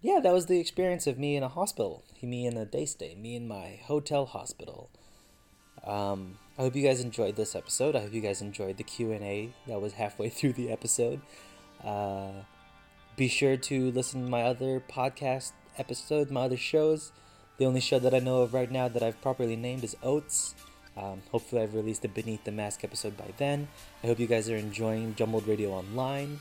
yeah, 0.02 0.20
that 0.22 0.34
was 0.34 0.48
the 0.48 0.60
experience 0.60 1.08
of 1.08 1.18
me 1.18 1.38
in 1.38 1.44
a 1.44 1.48
hospital. 1.48 2.04
Me 2.22 2.46
in 2.46 2.58
a 2.58 2.66
day 2.66 2.86
stay. 2.86 3.16
Me 3.16 3.36
in 3.36 3.48
my 3.48 3.80
hotel 3.84 4.26
hospital. 4.26 4.90
Um, 5.84 6.38
I 6.58 6.62
hope 6.62 6.76
you 6.76 6.84
guys 6.84 7.02
enjoyed 7.02 7.36
this 7.36 7.56
episode. 7.56 7.96
I 7.96 8.02
hope 8.02 8.14
you 8.14 8.22
guys 8.22 8.42
enjoyed 8.42 8.78
the 8.78 8.84
Q 8.84 9.12
and 9.12 9.24
A 9.24 9.50
that 9.68 9.82
was 9.82 9.94
halfway 9.94 10.30
through 10.38 10.54
the 10.54 10.72
episode. 10.72 11.22
Uh, 11.84 12.32
be 13.16 13.28
sure 13.28 13.58
to 13.58 13.92
listen 13.92 14.24
to 14.24 14.30
my 14.30 14.44
other 14.44 14.80
podcast 14.80 15.52
episodes, 15.78 16.32
my 16.32 16.42
other 16.42 16.58
shows. 16.58 17.12
The 17.58 17.66
only 17.66 17.82
show 17.82 18.00
that 18.00 18.14
I 18.14 18.20
know 18.20 18.42
of 18.42 18.54
right 18.54 18.72
now 18.72 18.88
that 18.88 19.04
I've 19.04 19.22
properly 19.22 19.56
named 19.56 19.84
is 19.84 19.96
Oats. 20.02 20.56
Um, 20.96 21.22
hopefully, 21.32 21.64
I've 21.64 21.74
released 21.74 22.04
the 22.04 22.08
Beneath 22.08 22.44
the 22.44 22.52
Mask 22.52 22.84
episode 22.84 23.18
by 23.18 23.32
then. 23.38 23.68
I 24.04 24.08
hope 24.08 24.20
you 24.20 24.28
guys 24.28 24.50
are 24.50 24.56
enjoying 24.56 25.16
Jumbled 25.16 25.48
Radio 25.48 25.72
Online. 25.72 26.40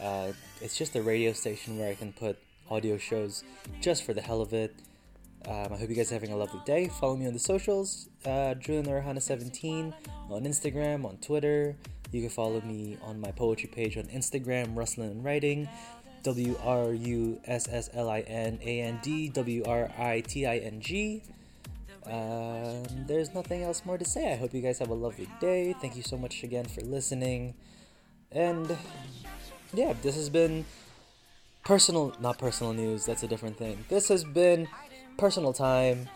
Uh, 0.00 0.32
it's 0.60 0.76
just 0.76 0.96
a 0.96 1.02
radio 1.02 1.32
station 1.32 1.78
where 1.78 1.90
I 1.90 1.94
can 1.94 2.12
put 2.12 2.38
audio 2.70 2.96
shows 2.96 3.44
just 3.80 4.04
for 4.04 4.14
the 4.14 4.22
hell 4.22 4.40
of 4.40 4.52
it. 4.54 4.74
Um, 5.48 5.72
I 5.72 5.76
hope 5.76 5.88
you 5.88 5.94
guys 5.94 6.10
are 6.10 6.14
having 6.14 6.32
a 6.32 6.36
lovely 6.36 6.60
day. 6.66 6.88
Follow 6.88 7.16
me 7.16 7.26
on 7.26 7.32
the 7.32 7.38
socials, 7.38 8.08
uh, 8.26 8.54
Julian 8.54 8.86
Arahana 8.86 9.22
17 9.22 9.94
on 10.28 10.42
Instagram, 10.44 11.04
on 11.04 11.16
Twitter. 11.18 11.76
You 12.12 12.20
can 12.20 12.30
follow 12.30 12.60
me 12.60 12.98
on 13.02 13.20
my 13.20 13.30
poetry 13.30 13.68
page 13.68 13.96
on 13.96 14.04
Instagram, 14.04 14.74
Wrusslin 14.74 15.10
and 15.10 15.24
Writing, 15.24 15.68
W 16.24 16.56
R 16.62 16.92
U 16.92 17.40
S 17.46 17.68
S 17.68 17.88
L 17.94 18.10
I 18.10 18.20
N 18.20 18.58
A 18.62 18.80
N 18.82 19.00
D 19.02 19.28
W 19.30 19.62
R 19.64 19.90
I 19.98 20.20
T 20.20 20.46
I 20.46 20.58
N 20.58 20.80
G. 20.80 21.22
Um, 22.06 22.84
there's 23.06 23.32
nothing 23.34 23.62
else 23.62 23.84
more 23.84 23.96
to 23.96 24.04
say. 24.04 24.32
I 24.32 24.36
hope 24.36 24.52
you 24.52 24.60
guys 24.60 24.78
have 24.78 24.90
a 24.90 24.94
lovely 24.94 25.28
day. 25.40 25.74
Thank 25.80 25.96
you 25.96 26.02
so 26.02 26.18
much 26.18 26.42
again 26.42 26.64
for 26.64 26.80
listening. 26.82 27.54
And 28.32 28.76
yeah, 29.72 29.94
this 30.02 30.16
has 30.16 30.28
been 30.28 30.64
personal, 31.64 32.14
not 32.20 32.38
personal 32.38 32.72
news, 32.72 33.06
that's 33.06 33.22
a 33.22 33.28
different 33.28 33.56
thing. 33.56 33.84
This 33.88 34.08
has 34.08 34.24
been 34.24 34.68
personal 35.20 35.52
time, 35.52 36.08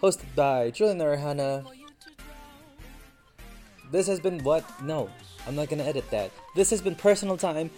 hosted 0.00 0.32
by 0.36 0.70
Julian 0.70 0.98
Arahana. 0.98 1.66
This 3.90 4.06
has 4.06 4.20
been 4.20 4.44
what? 4.44 4.64
No, 4.80 5.10
I'm 5.44 5.56
not 5.56 5.68
gonna 5.68 5.82
edit 5.82 6.08
that. 6.12 6.30
This 6.54 6.70
has 6.70 6.80
been 6.80 6.94
personal 6.94 7.36
time. 7.36 7.70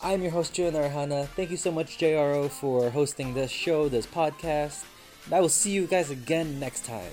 I'm 0.00 0.22
your 0.22 0.30
host, 0.30 0.54
Julian 0.54 0.76
Arahana. 0.76 1.26
Thank 1.34 1.50
you 1.50 1.56
so 1.56 1.72
much, 1.72 1.98
JRO, 1.98 2.48
for 2.48 2.90
hosting 2.90 3.34
this 3.34 3.50
show, 3.50 3.88
this 3.88 4.06
podcast. 4.06 4.84
I 5.32 5.40
will 5.40 5.48
see 5.48 5.72
you 5.72 5.88
guys 5.88 6.10
again 6.10 6.60
next 6.60 6.84
time. 6.84 7.12